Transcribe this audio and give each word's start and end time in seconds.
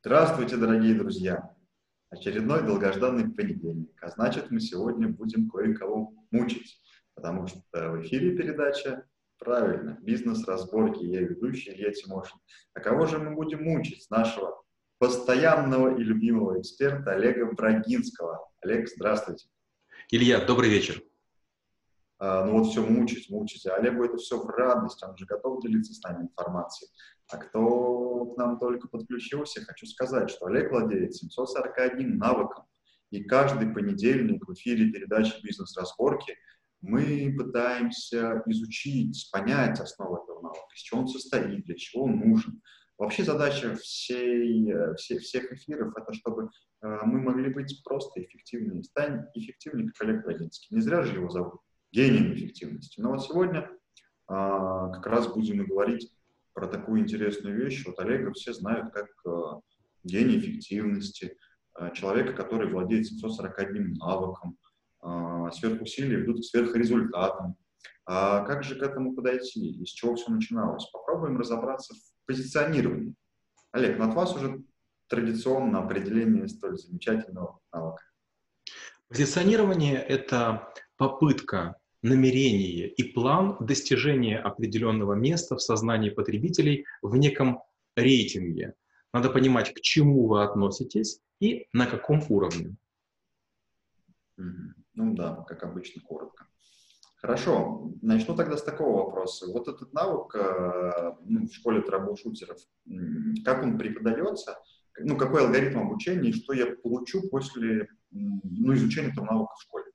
Здравствуйте, 0.00 0.56
дорогие 0.56 0.94
друзья! 0.94 1.52
Очередной 2.10 2.62
долгожданный 2.62 3.28
понедельник, 3.34 4.00
а 4.00 4.10
значит, 4.10 4.48
мы 4.52 4.60
сегодня 4.60 5.08
будем 5.08 5.50
кое-кого 5.50 6.14
мучить, 6.30 6.80
потому 7.14 7.48
что 7.48 7.60
в 7.72 8.02
эфире 8.02 8.36
передача, 8.36 9.08
правильно, 9.40 9.98
бизнес-разборки, 10.00 11.02
я 11.02 11.22
ведущий 11.22 11.72
Илья 11.72 11.90
Тимошин. 11.90 12.38
А 12.74 12.80
кого 12.80 13.06
же 13.06 13.18
мы 13.18 13.34
будем 13.34 13.64
мучить? 13.64 14.08
Нашего 14.08 14.62
постоянного 14.98 15.98
и 15.98 16.04
любимого 16.04 16.60
эксперта 16.60 17.14
Олега 17.14 17.52
Брагинского. 17.52 18.48
Олег, 18.60 18.88
здравствуйте. 18.88 19.48
Илья, 20.10 20.44
добрый 20.46 20.70
вечер. 20.70 21.02
А, 22.20 22.44
ну 22.44 22.60
вот 22.60 22.70
все 22.70 22.86
мучить, 22.86 23.30
мучить. 23.30 23.66
А 23.66 23.74
Олегу 23.74 24.04
это 24.04 24.16
все 24.16 24.40
в 24.40 24.46
радость, 24.46 25.02
он 25.02 25.16
же 25.16 25.26
готов 25.26 25.60
делиться 25.60 25.92
с 25.92 26.00
нами 26.04 26.22
информацией. 26.22 26.88
А 27.30 27.36
кто 27.36 28.26
к 28.26 28.38
нам 28.38 28.58
только 28.58 28.88
подключился, 28.88 29.64
хочу 29.64 29.86
сказать, 29.86 30.30
что 30.30 30.46
Олег 30.46 30.70
владеет 30.70 31.14
741 31.14 32.16
навыком. 32.16 32.64
И 33.10 33.24
каждый 33.24 33.72
понедельник 33.72 34.46
в 34.46 34.52
эфире 34.54 34.90
передачи 34.90 35.34
«Бизнес-разборки» 35.42 36.36
мы 36.80 37.34
пытаемся 37.36 38.42
изучить, 38.46 39.28
понять 39.32 39.80
основы 39.80 40.22
этого 40.22 40.42
навыка, 40.42 40.60
из 40.74 40.80
чего 40.80 41.00
он 41.00 41.08
состоит, 41.08 41.64
для 41.64 41.74
чего 41.74 42.04
он 42.04 42.18
нужен. 42.18 42.62
Вообще 42.98 43.24
задача 43.24 43.74
всей, 43.76 44.72
всех, 44.96 45.22
всех 45.22 45.52
эфиров– 45.52 45.94
это 45.96 46.12
чтобы 46.12 46.50
э, 46.82 46.98
мы 47.04 47.20
могли 47.20 47.52
быть 47.52 47.80
просто 47.84 48.22
эффективнее. 48.22 48.82
Стань 48.82 49.26
эффективнее, 49.34 49.88
как 49.88 50.08
Олег 50.08 50.24
Владимирский. 50.24 50.74
Не 50.74 50.82
зря 50.82 51.02
же 51.02 51.14
его 51.14 51.30
зовут 51.30 51.60
гением 51.92 52.34
эффективности. 52.34 53.00
Но 53.00 53.10
вот 53.10 53.24
сегодня 53.24 53.70
а, 54.26 54.90
как 54.90 55.06
раз 55.06 55.26
будем 55.28 55.62
и 55.62 55.66
говорить 55.66 56.12
про 56.58 56.66
такую 56.66 57.00
интересную 57.00 57.56
вещь. 57.56 57.84
Вот 57.86 58.00
Олега 58.00 58.32
все 58.32 58.52
знают 58.52 58.92
как 58.92 59.06
а, 59.24 59.60
гений 60.02 60.38
эффективности, 60.38 61.36
а, 61.72 61.90
человека, 61.90 62.32
который 62.32 62.68
владеет 62.68 63.06
741 63.06 63.94
навыком, 63.94 64.58
а, 65.00 65.52
сверхусилия 65.52 66.18
ведут 66.18 66.40
к 66.40 66.44
сверхрезультатам. 66.44 67.54
А 68.06 68.44
как 68.44 68.64
же 68.64 68.74
к 68.74 68.82
этому 68.82 69.14
подойти? 69.14 69.70
Из 69.82 69.90
чего 69.90 70.16
все 70.16 70.32
начиналось? 70.32 70.84
Попробуем 70.90 71.38
разобраться 71.38 71.94
в 71.94 72.26
позиционировании. 72.26 73.14
Олег, 73.70 73.96
ну 73.96 74.08
от 74.08 74.14
вас 74.14 74.34
уже 74.34 74.60
традиционно 75.06 75.84
определение 75.84 76.48
столь 76.48 76.76
замечательного 76.76 77.60
навыка. 77.72 78.02
Позиционирование— 79.08 79.96
это 80.08 80.72
попытка, 80.96 81.76
намерение 82.08 82.88
и 82.88 83.02
план 83.02 83.56
достижения 83.60 84.38
определенного 84.38 85.14
места 85.14 85.56
в 85.56 85.62
сознании 85.62 86.10
потребителей 86.10 86.86
в 87.02 87.16
неком 87.16 87.60
рейтинге. 87.96 88.74
Надо 89.12 89.30
понимать, 89.30 89.72
к 89.74 89.80
чему 89.80 90.26
вы 90.26 90.42
относитесь 90.42 91.20
и 91.40 91.66
на 91.72 91.86
каком 91.86 92.22
уровне. 92.28 92.76
Ну 94.36 95.14
да, 95.14 95.44
как 95.48 95.62
обычно, 95.64 96.02
коротко. 96.02 96.46
Хорошо, 97.20 97.92
начну 98.00 98.36
тогда 98.36 98.56
с 98.56 98.62
такого 98.62 99.04
вопроса. 99.04 99.46
Вот 99.46 99.66
этот 99.66 99.92
навык 99.92 100.36
э, 100.36 101.14
ну, 101.24 101.48
в 101.48 101.52
школе 101.52 101.80
трэбл-шутеров, 101.80 102.58
как 103.44 103.64
он 103.64 103.76
преподается, 103.76 104.56
ну, 105.00 105.16
какой 105.16 105.44
алгоритм 105.44 105.80
обучения 105.80 106.30
и 106.30 106.32
что 106.32 106.52
я 106.52 106.76
получу 106.76 107.28
после 107.28 107.88
ну, 108.12 108.72
изучения 108.74 109.10
этого 109.10 109.24
навыка 109.24 109.52
в 109.56 109.62
школе? 109.62 109.86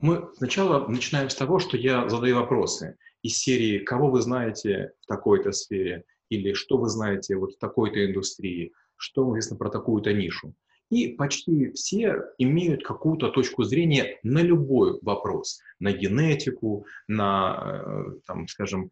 Мы 0.00 0.28
сначала 0.36 0.86
начинаем 0.86 1.30
с 1.30 1.34
того, 1.34 1.58
что 1.58 1.76
я 1.76 2.08
задаю 2.08 2.36
вопросы 2.36 2.96
из 3.22 3.38
серии 3.38 3.78
«Кого 3.78 4.10
вы 4.10 4.20
знаете 4.20 4.92
в 5.00 5.06
такой-то 5.06 5.52
сфере?» 5.52 6.04
или 6.28 6.52
«Что 6.52 6.76
вы 6.76 6.88
знаете 6.88 7.36
вот 7.36 7.54
в 7.54 7.58
такой-то 7.58 8.04
индустрии?» 8.04 8.72
«Что 8.96 9.24
вы 9.24 9.32
известно 9.32 9.56
про 9.56 9.70
такую-то 9.70 10.12
нишу?» 10.12 10.54
И 10.90 11.08
почти 11.08 11.72
все 11.72 12.22
имеют 12.38 12.84
какую-то 12.84 13.30
точку 13.30 13.64
зрения 13.64 14.18
на 14.22 14.38
любой 14.38 14.98
вопрос, 15.02 15.60
на 15.80 15.92
генетику, 15.92 16.86
на, 17.08 17.82
э, 17.84 18.04
там, 18.26 18.46
скажем, 18.46 18.90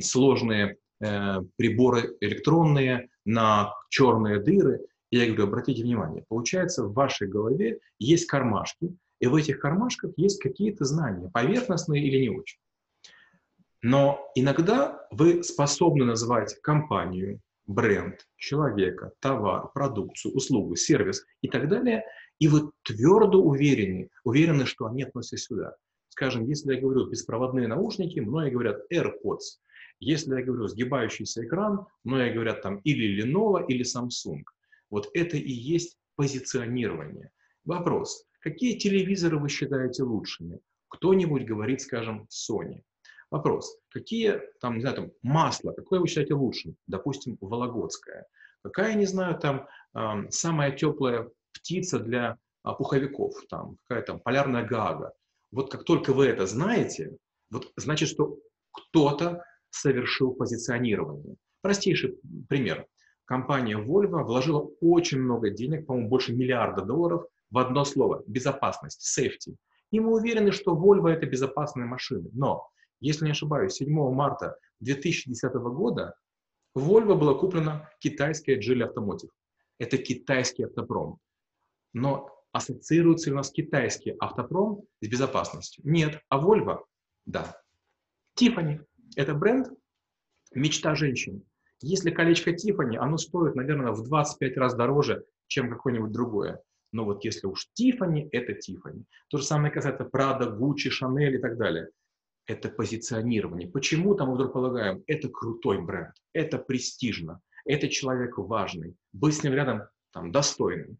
сложные 0.00 0.78
э, 1.00 1.42
приборы 1.56 2.16
электронные, 2.20 3.10
на 3.26 3.74
черные 3.90 4.40
дыры. 4.40 4.86
Я 5.10 5.26
говорю, 5.26 5.44
обратите 5.44 5.82
внимание, 5.82 6.24
получается, 6.28 6.84
в 6.84 6.94
вашей 6.94 7.28
голове 7.28 7.80
есть 7.98 8.26
кармашки, 8.26 8.96
и 9.20 9.26
в 9.26 9.34
этих 9.34 9.60
кармашках 9.60 10.12
есть 10.16 10.40
какие-то 10.40 10.84
знания, 10.84 11.30
поверхностные 11.32 12.06
или 12.06 12.18
не 12.18 12.30
очень. 12.30 12.58
Но 13.82 14.20
иногда 14.34 15.06
вы 15.10 15.42
способны 15.42 16.04
назвать 16.04 16.60
компанию, 16.62 17.40
бренд, 17.66 18.26
человека, 18.36 19.12
товар, 19.20 19.70
продукцию, 19.72 20.34
услугу, 20.34 20.74
сервис 20.74 21.24
и 21.42 21.48
так 21.48 21.68
далее, 21.68 22.04
и 22.38 22.48
вы 22.48 22.70
твердо 22.82 23.40
уверены, 23.42 24.08
уверены, 24.24 24.66
что 24.66 24.86
они 24.86 25.04
относятся 25.04 25.36
сюда. 25.36 25.76
Скажем, 26.08 26.46
если 26.46 26.74
я 26.74 26.80
говорю 26.80 27.06
беспроводные 27.08 27.68
наушники, 27.68 28.18
многие 28.18 28.50
говорят 28.50 28.80
AirPods. 28.92 29.60
Если 30.00 30.34
я 30.34 30.44
говорю 30.44 30.66
сгибающийся 30.66 31.44
экран, 31.44 31.86
многие 32.04 32.32
говорят 32.32 32.62
там 32.62 32.78
или 32.78 33.22
Lenovo, 33.22 33.64
или 33.66 33.84
Samsung. 33.84 34.42
Вот 34.90 35.10
это 35.14 35.36
и 35.36 35.52
есть 35.52 35.96
позиционирование. 36.16 37.30
Вопрос, 37.64 38.24
Какие 38.40 38.78
телевизоры 38.78 39.38
вы 39.38 39.48
считаете 39.48 40.04
лучшими? 40.04 40.60
Кто-нибудь 40.88 41.44
говорит, 41.44 41.80
скажем, 41.80 42.28
Sony. 42.30 42.82
Вопрос. 43.30 43.78
Какие, 43.90 44.40
там, 44.60 44.76
не 44.76 44.80
знаю, 44.80 44.96
там, 44.96 45.10
масло, 45.22 45.72
какое 45.72 46.00
вы 46.00 46.08
считаете 46.08 46.34
лучшим? 46.34 46.76
Допустим, 46.86 47.36
Вологодское. 47.40 48.26
Какая, 48.62 48.94
не 48.94 49.06
знаю, 49.06 49.38
там, 49.38 49.66
э, 49.94 50.30
самая 50.30 50.72
теплая 50.72 51.28
птица 51.52 51.98
для 51.98 52.38
э, 52.64 52.70
пуховиков? 52.78 53.34
Там, 53.50 53.76
какая 53.86 54.04
там, 54.04 54.20
полярная 54.20 54.64
гага. 54.64 55.12
Вот 55.50 55.70
как 55.70 55.84
только 55.84 56.12
вы 56.12 56.26
это 56.26 56.46
знаете, 56.46 57.16
вот 57.50 57.70
значит, 57.76 58.08
что 58.08 58.38
кто-то 58.72 59.42
совершил 59.70 60.32
позиционирование. 60.32 61.36
Простейший 61.60 62.18
пример. 62.48 62.86
Компания 63.24 63.76
Volvo 63.76 64.22
вложила 64.22 64.70
очень 64.80 65.20
много 65.20 65.50
денег, 65.50 65.86
по-моему, 65.86 66.08
больше 66.08 66.32
миллиарда 66.32 66.82
долларов 66.82 67.26
в 67.50 67.58
одно 67.58 67.84
слово– 67.84 68.22
безопасность, 68.26 69.18
safety. 69.18 69.56
И 69.90 70.00
мы 70.00 70.14
уверены, 70.14 70.52
что 70.52 70.76
Volvo– 70.76 71.08
это 71.08 71.26
безопасная 71.26 71.86
машина. 71.86 72.28
Но, 72.32 72.68
если 73.00 73.24
не 73.24 73.30
ошибаюсь, 73.30 73.74
7 73.74 73.88
марта 74.12 74.58
2010 74.80 75.52
года 75.54 76.14
Volvo 76.76 77.14
была 77.14 77.34
куплена 77.34 77.90
китайская 77.98 78.58
Geely 78.58 78.86
Automotive. 78.86 79.30
Это 79.78 79.96
китайский 79.98 80.64
автопром. 80.64 81.18
Но 81.92 82.28
ассоциируется 82.52 83.30
ли 83.30 83.34
у 83.34 83.36
нас 83.36 83.50
китайский 83.50 84.14
автопром 84.18 84.82
с 85.00 85.08
безопасностью? 85.08 85.82
Нет. 85.86 86.20
А 86.28 86.40
Volvo? 86.40 86.84
Да. 87.24 87.60
Tiffany– 88.38 88.84
это 89.16 89.34
бренд 89.34 89.68
мечта 90.54 90.94
женщин. 90.94 91.44
Если 91.80 92.10
колечко 92.10 92.50
Tiffany, 92.50 92.96
оно 92.96 93.16
стоит, 93.16 93.54
наверное, 93.54 93.92
в 93.92 94.02
25 94.02 94.56
раз 94.56 94.74
дороже, 94.74 95.24
чем 95.46 95.70
какое-нибудь 95.70 96.12
другое. 96.12 96.60
Но 96.92 97.04
вот 97.04 97.24
если 97.24 97.46
уж 97.46 97.68
Тифани, 97.74 98.28
это 98.32 98.54
Тифани. 98.54 99.04
То 99.28 99.38
же 99.38 99.44
самое 99.44 99.72
касается 99.72 100.04
Прада, 100.04 100.50
Гуччи, 100.50 100.90
Шанель 100.90 101.36
и 101.36 101.38
так 101.38 101.58
далее. 101.58 101.88
Это 102.46 102.70
позиционирование. 102.70 103.68
Почему-то 103.68 104.24
мы 104.24 104.34
вдруг 104.34 104.54
полагаем, 104.54 105.02
это 105.06 105.28
крутой 105.28 105.82
бренд, 105.82 106.14
это 106.32 106.58
престижно, 106.58 107.40
это 107.66 107.88
человек 107.88 108.38
важный, 108.38 108.96
быть 109.12 109.36
с 109.36 109.42
ним 109.42 109.52
рядом 109.52 109.82
там, 110.12 110.32
достойным. 110.32 110.98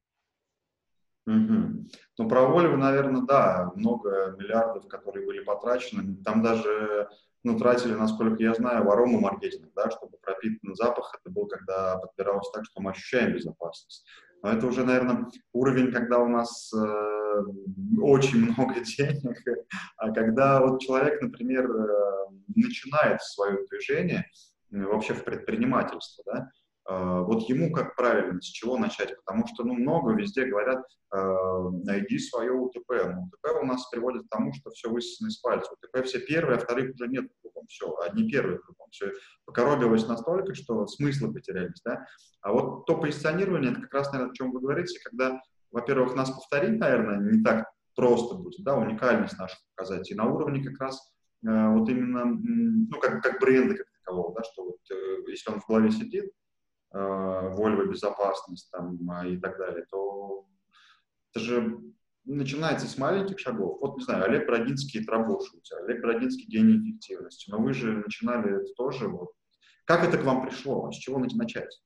Угу. 1.27 1.89
Ну, 2.19 2.29
про 2.29 2.41
Volvo, 2.43 2.77
наверное, 2.77 3.23
да, 3.23 3.71
много 3.75 4.35
миллиардов, 4.39 4.89
которые 4.89 5.27
были 5.27 5.45
потрачены. 5.45 6.17
Там 6.25 6.43
даже 6.43 7.09
ну, 7.45 7.59
тратили, 7.59 7.93
насколько 7.93 8.43
я 8.43 8.55
знаю, 8.55 8.85
в 8.85 8.91
арому 8.91 9.21
маркетинг, 9.21 9.71
да, 9.75 9.91
чтобы 9.91 10.19
пропитанный 10.19 10.75
запах, 10.75 11.15
это 11.21 11.31
был, 11.33 11.47
когда 11.47 11.99
подбиралось 11.99 12.51
так, 12.51 12.65
что 12.65 12.81
мы 12.81 12.91
ощущаем 12.93 13.35
безопасность. 13.35 14.07
Но 14.43 14.53
это 14.53 14.67
уже, 14.67 14.85
наверное, 14.85 15.27
уровень, 15.53 15.93
когда 15.93 16.19
у 16.19 16.29
нас 16.29 16.73
э, 16.73 17.43
очень 18.01 18.51
много 18.51 18.75
денег, 18.81 19.37
а 19.97 20.13
когда 20.13 20.61
вот 20.61 20.81
человек, 20.81 21.21
например, 21.21 21.71
э, 21.71 22.27
начинает 22.55 23.23
свое 23.23 23.59
движение, 23.69 24.27
э, 24.73 24.77
вообще 24.79 25.15
в 25.15 25.25
предпринимательство, 25.25 26.25
да, 26.33 26.51
вот 26.91 27.43
ему 27.51 27.71
как 27.71 27.97
правильно, 27.97 28.41
с 28.41 28.47
чего 28.47 28.79
начать, 28.79 29.15
потому 29.19 29.47
что, 29.47 29.63
ну, 29.63 29.75
много 29.75 30.15
везде 30.15 30.47
говорят, 30.47 30.83
э, 31.15 31.69
найди 31.85 32.19
свое 32.19 32.53
УТП, 32.53 32.89
но 32.89 33.25
УТП 33.25 33.63
у 33.63 33.67
нас 33.67 33.87
приводит 33.91 34.23
к 34.23 34.31
тому, 34.31 34.55
что 34.55 34.71
все 34.71 34.89
высосано 34.89 35.29
из 35.29 35.37
пальца, 35.37 35.71
УТП 35.73 36.07
все 36.07 36.19
первые, 36.21 36.57
а 36.57 36.61
вторых 36.61 36.95
уже 36.95 37.09
нет 37.09 37.31
кругом, 37.43 37.67
все, 37.67 37.95
одни 37.99 38.31
первые 38.31 38.59
кругом, 38.59 38.89
все 38.91 39.13
покоробилось 39.45 40.09
настолько, 40.09 40.55
что 40.55 40.87
смыслы 40.87 41.35
потерялись, 41.35 41.83
да, 41.85 42.07
а 42.41 42.53
вот 42.53 42.87
то 42.87 42.97
позиционирование, 42.97 43.73
это 43.73 43.83
как 43.83 43.93
раз, 43.93 44.11
наверное, 44.13 44.33
о 44.33 44.35
чем 44.35 44.53
вы 44.53 44.61
говорите, 44.61 44.99
когда, 45.05 45.43
во-первых, 45.71 46.17
нас 46.17 46.31
повторить, 46.31 46.79
наверное, 46.79 47.19
не 47.19 47.43
так 47.43 47.67
просто 47.97 48.35
будет, 48.35 48.65
да, 48.65 48.77
уникальность 48.77 49.39
нашу 49.39 49.57
показать, 49.77 50.11
и 50.11 50.15
на 50.15 50.25
уровне 50.25 50.65
как 50.65 50.81
раз 50.81 51.13
э, 51.47 51.69
вот 51.69 51.87
именно, 51.91 52.25
ну, 52.25 52.99
как, 52.99 53.23
как 53.23 53.41
бренда 53.41 53.77
как 53.77 53.87
такового, 54.03 54.35
да, 54.35 54.43
что 54.43 54.65
вот 54.65 54.79
э, 54.91 55.31
если 55.31 55.53
он 55.53 55.61
в 55.61 55.67
голове 55.67 55.91
сидит, 55.91 56.33
Volvo 56.93 57.87
безопасность 57.87 58.71
там, 58.71 58.97
и 59.27 59.37
так 59.39 59.59
далее, 59.59 59.85
то 59.91 60.47
это 61.33 61.45
же 61.45 61.79
начинается 62.25 62.87
с 62.87 62.97
маленьких 62.99 63.39
шагов. 63.39 63.79
Вот, 63.81 63.99
не 63.99 64.05
знаю, 64.05 64.25
Олег 64.25 64.47
Брагинский 64.47 65.05
troubleshooter, 65.05 65.85
Олег 65.85 66.01
Брагинский 66.03 66.47
гений 66.47 66.79
эффективности, 66.79 67.51
но 67.51 67.59
вы 67.59 67.73
же 67.73 67.93
начинали 67.93 68.61
это 68.61 68.73
тоже. 68.77 69.09
Вот. 69.09 69.31
Как 69.85 70.05
это 70.05 70.19
к 70.19 70.25
вам 70.25 70.47
пришло? 70.47 70.91
С 70.91 70.97
чего 70.97 71.19
начать? 71.19 71.83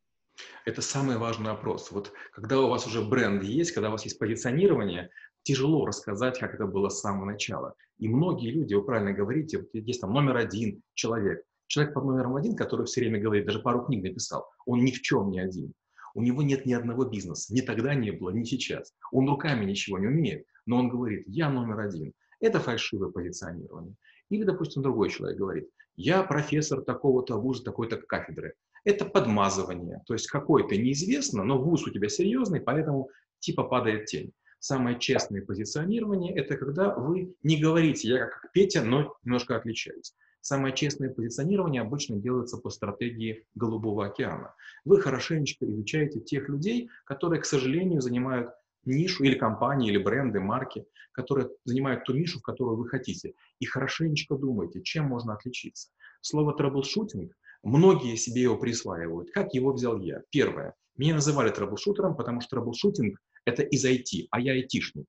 Это 0.64 0.82
самый 0.82 1.18
важный 1.18 1.50
вопрос. 1.50 1.90
Вот 1.90 2.12
когда 2.32 2.60
у 2.60 2.68
вас 2.68 2.86
уже 2.86 3.02
бренд 3.02 3.42
есть, 3.42 3.72
когда 3.72 3.88
у 3.88 3.92
вас 3.92 4.04
есть 4.04 4.18
позиционирование, 4.18 5.10
тяжело 5.42 5.86
рассказать, 5.86 6.38
как 6.38 6.54
это 6.54 6.66
было 6.66 6.88
с 6.88 7.00
самого 7.00 7.24
начала. 7.24 7.74
И 7.98 8.08
многие 8.08 8.50
люди, 8.50 8.74
вы 8.74 8.84
правильно 8.84 9.12
говорите, 9.12 9.58
вот 9.58 9.68
есть 9.72 10.00
там 10.00 10.12
номер 10.12 10.36
один 10.36 10.82
человек. 10.94 11.44
Человек 11.72 11.94
под 11.94 12.04
номером 12.04 12.36
один, 12.36 12.54
который 12.54 12.84
все 12.84 13.00
время 13.00 13.18
говорит, 13.18 13.46
даже 13.46 13.58
пару 13.58 13.86
книг 13.86 14.04
написал, 14.04 14.44
он 14.66 14.84
ни 14.84 14.90
в 14.90 15.00
чем 15.00 15.30
не 15.30 15.40
один. 15.40 15.72
У 16.14 16.20
него 16.20 16.42
нет 16.42 16.66
ни 16.66 16.74
одного 16.74 17.06
бизнеса. 17.06 17.54
Ни 17.54 17.62
тогда 17.62 17.94
не 17.94 18.10
было, 18.10 18.28
ни 18.28 18.44
сейчас. 18.44 18.92
Он 19.10 19.26
руками 19.26 19.64
ничего 19.64 19.98
не 19.98 20.06
умеет, 20.06 20.44
но 20.66 20.76
он 20.76 20.90
говорит, 20.90 21.24
я 21.26 21.48
номер 21.48 21.80
один. 21.80 22.12
Это 22.40 22.60
фальшивое 22.60 23.08
позиционирование. 23.08 23.94
Или, 24.28 24.44
допустим, 24.44 24.82
другой 24.82 25.08
человек 25.08 25.38
говорит, 25.38 25.70
я 25.96 26.22
профессор 26.24 26.82
такого-то 26.82 27.40
вуза, 27.40 27.64
такой-то 27.64 27.96
кафедры. 27.96 28.52
Это 28.84 29.06
подмазывание. 29.06 30.02
То 30.06 30.12
есть 30.12 30.26
какой-то 30.26 30.76
неизвестно, 30.76 31.42
но 31.42 31.56
вуз 31.58 31.86
у 31.86 31.90
тебя 31.90 32.10
серьезный, 32.10 32.60
поэтому 32.60 33.08
типа 33.38 33.64
падает 33.64 34.04
тень. 34.04 34.34
Самое 34.58 34.98
честное 34.98 35.40
позиционирование– 35.40 36.34
это 36.36 36.58
когда 36.58 36.94
вы 36.94 37.34
не 37.42 37.58
говорите 37.58 38.08
«я 38.08 38.26
как 38.26 38.52
Петя, 38.52 38.84
но 38.84 39.16
немножко 39.24 39.56
отличаюсь». 39.56 40.12
Самое 40.42 40.74
честное 40.74 41.08
позиционирование 41.08 41.82
обычно 41.82 42.18
делается 42.18 42.58
по 42.58 42.68
стратегии 42.68 43.46
Голубого 43.54 44.06
океана. 44.06 44.56
Вы 44.84 45.00
хорошенечко 45.00 45.64
изучаете 45.70 46.18
тех 46.18 46.48
людей, 46.48 46.90
которые, 47.04 47.40
к 47.40 47.46
сожалению, 47.46 48.00
занимают 48.00 48.50
нишу 48.84 49.22
или 49.22 49.36
компании, 49.38 49.88
или 49.88 49.98
бренды, 49.98 50.40
марки, 50.40 50.84
которые 51.12 51.48
занимают 51.64 52.04
ту 52.04 52.12
нишу, 52.14 52.40
в 52.40 52.42
которую 52.42 52.76
вы 52.76 52.88
хотите. 52.88 53.34
И 53.60 53.66
хорошенечко 53.66 54.36
думайте, 54.36 54.82
чем 54.82 55.04
можно 55.04 55.34
отличиться. 55.34 55.90
Слово 56.20 56.54
troubleshooting, 56.54 57.32
многие 57.62 58.16
себе 58.16 58.42
его 58.42 58.58
присваивают. 58.58 59.30
Как 59.30 59.54
его 59.54 59.72
взял 59.72 60.00
я? 60.00 60.22
Первое. 60.30 60.74
Меня 60.96 61.14
называли 61.14 61.50
troubleshooter 61.50 62.05
ом, 62.05 62.16
потому 62.16 62.40
что 62.40 62.56
troubleshooting – 62.56 63.44
это 63.44 63.62
из 63.62 63.84
IT, 63.84 64.26
а 64.32 64.40
я 64.40 64.54
айтишник. 64.54 65.06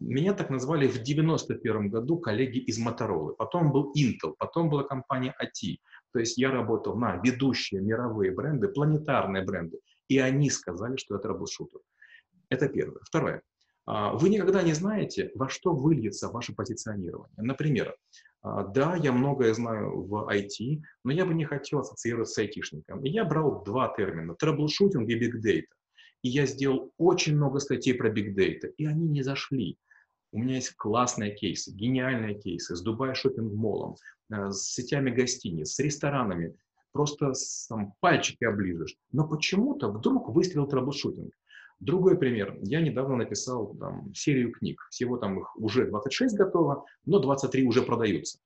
Меня 0.00 0.32
так 0.32 0.50
назвали 0.50 0.86
в 0.86 1.02
91 1.02 1.88
году 1.88 2.18
коллеги 2.18 2.58
из 2.58 2.78
Motorola. 2.78 3.34
Потом 3.36 3.72
был 3.72 3.92
Intel, 3.96 4.34
потом 4.38 4.70
была 4.70 4.84
компания 4.84 5.34
AT&T. 5.42 5.76
То 6.12 6.20
есть 6.20 6.38
я 6.38 6.50
работал 6.50 6.96
на 6.96 7.16
ведущие 7.16 7.80
мировые 7.80 8.32
бренды, 8.32 8.68
планетарные 8.68 9.44
бренды. 9.44 9.78
И 10.08 10.18
они 10.18 10.50
сказали, 10.50 10.96
что 10.96 11.16
это 11.16 11.28
troubleshooter. 11.28 11.80
Это 12.48 12.68
первое. 12.68 13.00
Второе. 13.02 13.42
А, 13.86 14.12
вы 14.12 14.28
никогда 14.28 14.62
не 14.62 14.74
знаете, 14.74 15.32
во 15.34 15.48
что 15.48 15.74
выльется 15.74 16.28
ваше 16.28 16.54
позиционирование. 16.54 17.34
Например, 17.36 17.96
а, 18.42 18.64
да, 18.64 18.94
я 18.96 19.12
многое 19.12 19.54
знаю 19.54 20.02
в 20.02 20.30
IT, 20.30 20.82
но 21.04 21.12
я 21.12 21.24
бы 21.24 21.34
не 21.34 21.44
хотел 21.44 21.80
ассоциироваться 21.80 22.34
с 22.34 22.38
айтишником. 22.38 23.04
И 23.04 23.10
я 23.10 23.24
брал 23.24 23.64
два 23.64 23.92
термина– 23.96 24.34
troubleshooting 24.38 25.08
и 25.08 25.14
big 25.14 25.40
data. 25.40 25.74
И 26.22 26.28
я 26.28 26.46
сделал 26.46 26.92
очень 26.98 27.36
много 27.36 27.58
статей 27.58 27.94
про 27.94 28.10
Big 28.10 28.34
Data, 28.34 28.68
и 28.76 28.86
они 28.86 29.08
не 29.08 29.22
зашли. 29.22 29.76
У 30.30 30.38
меня 30.38 30.54
есть 30.54 30.74
классные 30.76 31.34
кейсы, 31.34 31.72
гениальные 31.72 32.40
кейсы 32.40 32.74
с 32.74 32.80
Дубай 32.80 33.14
шопинг 33.14 33.52
молом 33.52 33.96
э, 34.30 34.50
с 34.50 34.72
сетями 34.72 35.10
гостиниц, 35.10 35.72
с 35.72 35.78
ресторанами. 35.78 36.56
Просто 36.92 37.32
там, 37.68 37.94
пальчики 38.00 38.44
оближешь. 38.44 38.96
Но 39.10 39.26
почему-то 39.26 39.88
вдруг 39.88 40.28
выстрелил 40.30 40.66
troubleshooting. 40.66 41.32
Другой 41.80 42.16
пример. 42.16 42.58
Я 42.62 42.80
недавно 42.80 43.16
написал 43.16 43.74
там, 43.74 44.14
серию 44.14 44.52
книг. 44.52 44.80
Всего 44.90 45.16
там 45.16 45.40
их 45.40 45.56
уже 45.56 45.86
26 45.86 46.36
готово, 46.36 46.84
но 47.04 47.18
23 47.18 47.66
уже 47.66 47.82
продаются. 47.82 48.38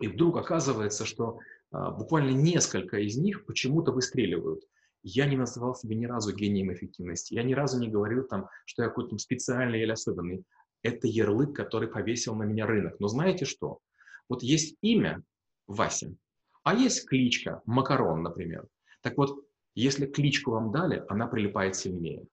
И 0.00 0.08
вдруг 0.08 0.38
оказывается, 0.38 1.04
что 1.04 1.38
а, 1.70 1.90
буквально 1.90 2.30
несколько 2.30 2.98
из 2.98 3.16
них 3.16 3.44
почему-то 3.44 3.92
выстреливают. 3.92 4.62
Я 5.08 5.26
не 5.26 5.36
называл 5.36 5.76
себя 5.76 5.94
ни 5.94 6.04
разу 6.04 6.34
гением 6.34 6.72
эффективности. 6.72 7.34
Я 7.34 7.44
ни 7.44 7.54
разу 7.54 7.78
не 7.78 7.88
говорил 7.88 8.24
там, 8.24 8.48
что 8.64 8.82
я 8.82 8.88
какой-то 8.88 9.16
специальный 9.18 9.80
или 9.80 9.92
особенный. 9.92 10.42
Это 10.82 11.06
ярлык, 11.06 11.54
который 11.54 11.86
повесил 11.86 12.34
на 12.34 12.42
меня 12.42 12.66
рынок. 12.66 12.98
Но 12.98 13.06
знаете 13.06 13.44
что? 13.44 13.78
Вот 14.28 14.42
есть 14.42 14.76
имя 14.80 15.22
Вася, 15.68 16.12
а 16.64 16.74
есть 16.74 17.08
кличка 17.08 17.62
Макарон, 17.66 18.24
например. 18.24 18.66
Так 19.00 19.16
вот, 19.16 19.46
если 19.76 20.06
кличку 20.06 20.50
вам 20.50 20.72
дали, 20.72 21.04
она 21.08 21.28
прилипает 21.28 21.76
сильнее. 21.76 22.26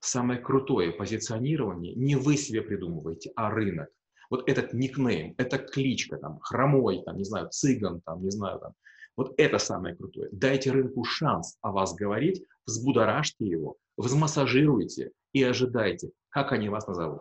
Самое 0.00 0.40
крутое 0.40 0.92
позиционирование 0.92 1.94
не 1.94 2.16
вы 2.16 2.36
себе 2.36 2.60
придумываете, 2.60 3.32
а 3.34 3.50
рынок. 3.50 3.88
Вот 4.28 4.46
этот 4.46 4.74
никнейм, 4.74 5.34
это 5.38 5.56
кличка, 5.56 6.18
там, 6.18 6.38
хромой, 6.40 7.02
там, 7.02 7.16
не 7.16 7.24
знаю, 7.24 7.48
цыган, 7.48 8.02
там, 8.02 8.22
не 8.22 8.30
знаю, 8.30 8.60
там, 8.60 8.74
вот 9.20 9.34
это 9.36 9.58
самое 9.58 9.94
крутое. 9.94 10.30
Дайте 10.32 10.70
рынку 10.70 11.04
шанс 11.04 11.58
о 11.60 11.72
вас 11.72 11.94
говорить, 11.94 12.42
взбудоражьте 12.64 13.44
его, 13.44 13.76
взмассажируйте 13.98 15.10
и 15.34 15.42
ожидайте, 15.42 16.12
как 16.30 16.52
они 16.52 16.70
вас 16.70 16.86
назовут. 16.86 17.20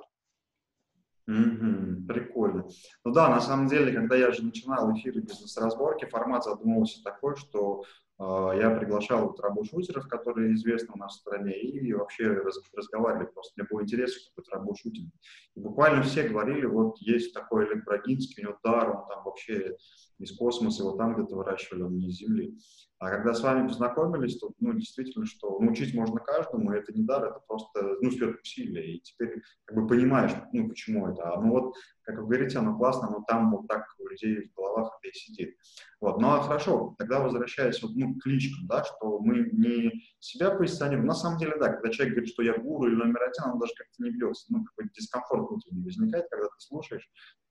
Mm-hmm, 1.30 2.08
прикольно. 2.08 2.70
Ну 3.04 3.12
да, 3.12 3.28
на 3.28 3.42
самом 3.42 3.68
деле, 3.68 3.92
когда 3.92 4.16
я 4.16 4.32
же 4.32 4.46
начинал 4.46 4.90
эфиры 4.96 5.20
бизнес-разборки, 5.20 6.06
формат 6.06 6.46
задумывался 6.46 7.04
такой, 7.04 7.36
что 7.36 7.84
я 8.20 8.76
приглашал 8.78 9.34
трэбл-шутеров, 9.34 10.08
которые 10.08 10.54
известны 10.54 10.94
у 10.94 10.98
нас 10.98 11.16
в 11.16 11.20
стране, 11.20 11.58
и 11.58 11.94
вообще 11.94 12.28
раз, 12.28 12.60
разговаривали 12.74 13.28
просто. 13.28 13.54
Мне 13.56 13.68
было 13.70 13.84
интересно, 13.84 14.30
какой 14.36 14.44
трэбл-шутинг. 14.44 15.12
И 15.56 15.60
буквально 15.60 16.04
все 16.04 16.28
говорили, 16.28 16.66
вот 16.66 16.98
есть 17.00 17.34
такой 17.34 17.66
Олег 17.66 17.86
Брагинский, 17.86 18.44
у 18.44 18.48
него 18.48 18.60
дар, 18.62 18.90
он 18.90 19.08
там 19.08 19.24
вообще 19.24 19.78
из 20.18 20.36
космоса, 20.36 20.84
его 20.84 20.98
там 20.98 21.16
где-то 21.16 21.36
выращивали, 21.36 21.84
он 21.84 21.98
не 21.98 22.10
из 22.10 22.18
Земли. 22.18 22.58
А 23.00 23.10
когда 23.10 23.34
с 23.34 23.42
вами 23.42 23.68
познакомились, 23.68 24.38
то, 24.38 24.52
ну, 24.60 24.74
действительно, 24.74 25.26
что 25.26 25.58
научить 25.60 25.94
можно 25.94 26.20
каждому, 26.20 26.74
и 26.74 26.78
это 26.78 26.92
не 26.92 27.04
дар, 27.04 27.24
это 27.24 27.40
просто, 27.48 27.96
ну, 28.02 28.12
сверхусилие. 28.12 28.96
И 28.96 29.00
теперь 29.00 29.42
как 29.64 29.78
бы 29.78 29.88
понимаешь, 29.88 30.34
ну, 30.52 30.68
почему 30.68 31.08
это. 31.08 31.34
А 31.34 31.42
ну 31.42 31.52
вот, 31.52 31.76
как 32.02 32.18
вы 32.18 32.24
говорите, 32.24 32.58
оно 32.58 32.78
классно, 32.78 33.10
но 33.10 33.24
там 33.26 33.52
вот 33.52 33.68
так 33.70 33.86
у 34.00 34.08
людей 34.08 34.50
в 34.50 34.54
головах 34.54 35.00
это 35.00 35.10
и 35.10 35.18
сидит. 35.18 35.56
Вот, 36.02 36.20
ну, 36.20 36.28
а 36.28 36.42
хорошо, 36.42 36.96
тогда 36.98 37.22
возвращаясь 37.22 37.82
вот, 37.82 37.92
ну, 37.96 38.16
к 38.16 38.24
кличкам, 38.24 38.68
да, 38.68 38.84
что 38.84 39.20
мы 39.20 39.50
не 39.54 39.94
себя 40.20 40.52
позиционируем. 40.52 41.08
На 41.08 41.16
самом 41.16 41.38
деле, 41.40 41.56
да, 41.58 41.70
когда 41.70 41.90
человек 41.92 42.16
говорит, 42.16 42.34
что 42.34 42.44
я 42.44 42.58
гуру 42.58 42.90
или 42.90 42.96
номер 42.96 43.24
один, 43.24 43.54
он 43.54 43.60
даже 43.60 43.74
как-то 43.78 44.04
не 44.04 44.12
бьется. 44.12 44.46
Ну, 44.50 44.66
какой-то 44.66 44.92
дискомфорт 44.94 45.50
внутренний 45.50 45.84
возникает, 45.86 46.26
когда 46.30 46.48
ты 46.48 46.56
слушаешь, 46.60 47.10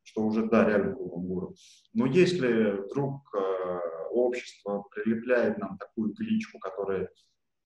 что 0.09 0.23
уже, 0.23 0.47
да, 0.47 0.65
реально 0.65 0.95
гуру. 0.95 1.55
Но 1.93 2.07
если 2.07 2.87
вдруг 2.87 3.35
э, 3.35 3.79
общество 4.11 4.85
прилепляет 4.91 5.59
нам 5.59 5.77
такую 5.77 6.15
кличку, 6.15 6.59
которая 6.59 7.11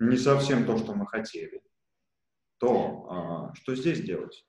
не 0.00 0.16
совсем 0.16 0.66
то, 0.66 0.76
что 0.76 0.94
мы 0.94 1.06
хотели, 1.06 1.62
то 2.58 3.50
э, 3.52 3.54
что 3.54 3.76
здесь 3.76 4.00
делать? 4.00 4.44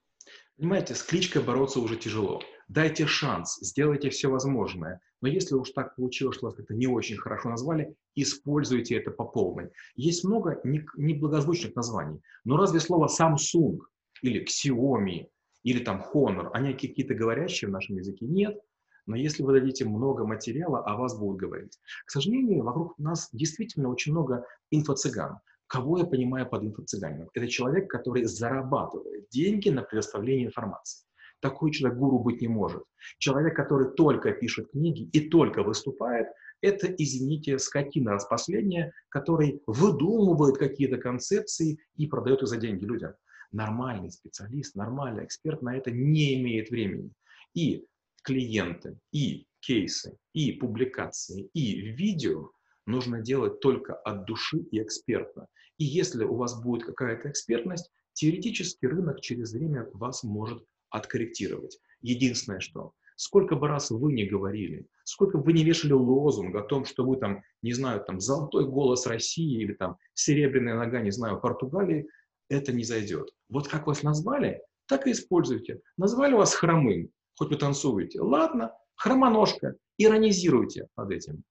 Понимаете, 0.57 0.95
с 0.95 1.03
кличкой 1.03 1.43
бороться 1.43 1.79
уже 1.79 1.95
тяжело. 1.95 2.41
Дайте 2.67 3.05
шанс, 3.05 3.59
сделайте 3.61 4.09
все 4.09 4.29
возможное. 4.29 4.99
Но 5.21 5.27
если 5.27 5.53
уж 5.55 5.69
так 5.71 5.95
получилось, 5.95 6.37
что 6.37 6.47
вас 6.47 6.55
как-то 6.55 6.73
не 6.73 6.87
очень 6.87 7.17
хорошо 7.17 7.49
назвали, 7.49 7.95
используйте 8.15 8.95
это 8.95 9.11
по 9.11 9.25
полной. 9.25 9.69
Есть 9.95 10.23
много 10.23 10.59
неблагозвучных 10.63 11.75
названий. 11.75 12.21
Но 12.43 12.57
разве 12.57 12.79
слово 12.79 13.07
Samsung 13.07 13.79
или 14.21 14.45
Xiaomi 14.45 15.27
или 15.63 15.83
там 15.83 16.05
Honor, 16.13 16.49
они 16.53 16.73
какие-то 16.73 17.15
говорящие 17.15 17.69
в 17.69 17.71
нашем 17.71 17.97
языке? 17.97 18.25
Нет. 18.25 18.59
Но 19.05 19.15
если 19.17 19.43
вы 19.43 19.53
дадите 19.53 19.85
много 19.85 20.25
материала, 20.25 20.79
о 20.79 20.95
вас 20.95 21.17
будут 21.17 21.37
говорить. 21.37 21.77
К 22.05 22.11
сожалению, 22.11 22.63
вокруг 22.63 22.97
нас 22.97 23.29
действительно 23.33 23.89
очень 23.89 24.13
много 24.13 24.45
инфо-цыган. 24.71 25.39
Кого 25.67 25.97
я 25.97 26.05
понимаю 26.05 26.47
под 26.47 26.63
инфо-цыганином? 26.63 27.29
Это 27.33 27.47
человек, 27.47 27.89
который 27.89 28.23
зарабатывает 28.25 29.27
деньги 29.29 29.69
на 29.69 29.81
предоставление 29.81 30.47
информации. 30.47 31.05
Такой 31.41 31.71
человек 31.71 31.99
гуру 31.99 32.19
быть 32.19 32.39
не 32.41 32.47
может. 32.47 32.83
Человек, 33.17 33.55
который 33.55 33.91
только 33.93 34.31
пишет 34.31 34.71
книги 34.71 35.09
и 35.11 35.29
только 35.29 35.63
выступает, 35.63 36.27
это, 36.61 36.87
извините, 36.87 37.59
скотина 37.59 38.13
распоследняя, 38.13 38.93
который 39.09 39.61
выдумывает 39.67 40.57
какие-то 40.57 40.97
концепции 40.97 41.79
и 41.97 42.07
продает 42.07 42.41
их 42.41 42.47
за 42.47 42.55
деньги 42.55 42.85
людям 42.85 43.15
нормальный 43.53 44.11
специалист, 44.11 44.75
нормальный 44.75 45.25
эксперт 45.25 45.61
на 45.61 45.77
это 45.77 45.91
не 45.91 46.35
имеет 46.41 46.69
времени. 46.69 47.11
И 47.53 47.85
клиенты, 48.23 48.97
и 49.11 49.45
кейсы, 49.59 50.17
и 50.33 50.51
публикации, 50.53 51.49
и 51.53 51.81
видео 51.91 52.51
нужно 52.85 53.21
делать 53.21 53.59
только 53.59 53.93
от 53.93 54.25
души 54.25 54.59
и 54.71 54.81
экспертно. 54.81 55.47
И 55.77 55.85
если 55.85 56.23
у 56.23 56.35
вас 56.35 56.61
будет 56.61 56.85
какая-то 56.85 57.29
экспертность, 57.29 57.89
теоретически 58.13 58.85
рынок 58.85 59.21
через 59.21 59.53
время 59.53 59.87
вас 59.93 60.23
может 60.23 60.63
откорректировать. 60.89 61.79
Единственное, 62.01 62.59
что 62.59 62.93
Сколько 63.15 63.55
бы 63.55 63.67
раз 63.67 63.91
вы 63.91 64.11
не 64.11 64.25
говорили, 64.25 64.87
сколько 65.03 65.37
бы 65.37 65.45
вы 65.45 65.53
не 65.53 65.63
вешали 65.63 65.93
лозунг 65.93 66.55
о 66.55 66.61
том, 66.61 66.85
что 66.85 67.05
вы 67.05 67.17
там, 67.17 67.43
не 67.61 67.73
знаю, 67.73 68.03
там, 68.03 68.19
золотой 68.19 68.67
голос 68.67 69.05
России 69.05 69.61
или 69.61 69.73
там 69.73 69.97
серебряная 70.13 70.75
нога, 70.75 71.01
не 71.01 71.11
знаю, 71.11 71.39
Португалии, 71.39 72.07
это 72.49 72.71
не 72.71 72.83
зайдет. 72.83 73.29
Вот 73.49 73.67
как 73.67 73.87
вас 73.87 74.03
назвали, 74.03 74.61
так 74.87 75.07
и 75.07 75.11
используйте. 75.11 75.81
Назвали 75.97 76.33
вас 76.33 76.53
хромым, 76.53 77.09
хоть 77.35 77.49
вы 77.49 77.55
танцуете. 77.57 78.21
Ладно, 78.21 78.73
хромоножка, 78.95 79.75
иронизируйте 79.97 80.87
над 80.97 81.11
этим. 81.11 81.43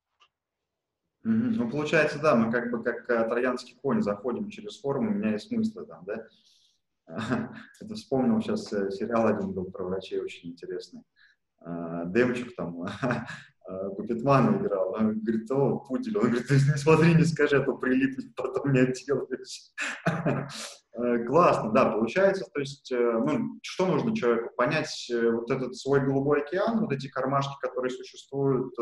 Ну, 1.24 1.70
получается, 1.70 2.18
да, 2.18 2.34
мы 2.34 2.50
как 2.50 2.70
бы 2.72 2.82
как 2.82 3.08
э, 3.08 3.28
троянский 3.28 3.76
конь 3.80 4.02
заходим 4.02 4.50
через 4.50 4.80
форму, 4.80 5.10
у 5.10 5.14
меня 5.14 5.32
есть 5.32 5.48
смысл 5.48 5.86
там, 5.86 6.04
да? 6.04 6.26
Это 7.80 7.94
вспомнил 7.94 8.40
сейчас 8.40 8.72
э, 8.72 8.90
сериал 8.90 9.28
один 9.28 9.52
был 9.52 9.66
про 9.66 9.84
врачей 9.84 10.20
очень 10.20 10.50
интересный. 10.50 11.02
А, 11.60 12.06
Демчук 12.06 12.54
там 12.56 12.84
Купитмана 13.96 14.56
играл. 14.56 14.94
Он 14.94 15.20
говорит, 15.20 15.50
о, 15.50 15.78
пудель. 15.78 16.16
Он 16.18 16.24
говорит, 16.24 16.50
не 16.50 16.76
смотри, 16.76 17.14
не 17.14 17.24
скажи, 17.24 17.56
а 17.56 17.64
то 17.64 17.74
прилипнет, 17.74 18.34
потом 18.34 18.72
не 18.72 18.80
отделаешь. 18.80 19.72
Э, 20.94 21.24
классно, 21.24 21.72
да, 21.72 21.90
получается, 21.90 22.44
то 22.52 22.60
есть, 22.60 22.92
э, 22.92 22.96
ну, 22.96 23.58
что 23.62 23.86
нужно 23.86 24.14
человеку? 24.14 24.50
Понять 24.56 25.08
э, 25.10 25.30
вот 25.30 25.50
этот 25.50 25.74
свой 25.74 26.04
голубой 26.04 26.42
океан, 26.42 26.80
вот 26.80 26.92
эти 26.92 27.08
кармашки, 27.08 27.54
которые 27.62 27.90
существуют 27.90 28.74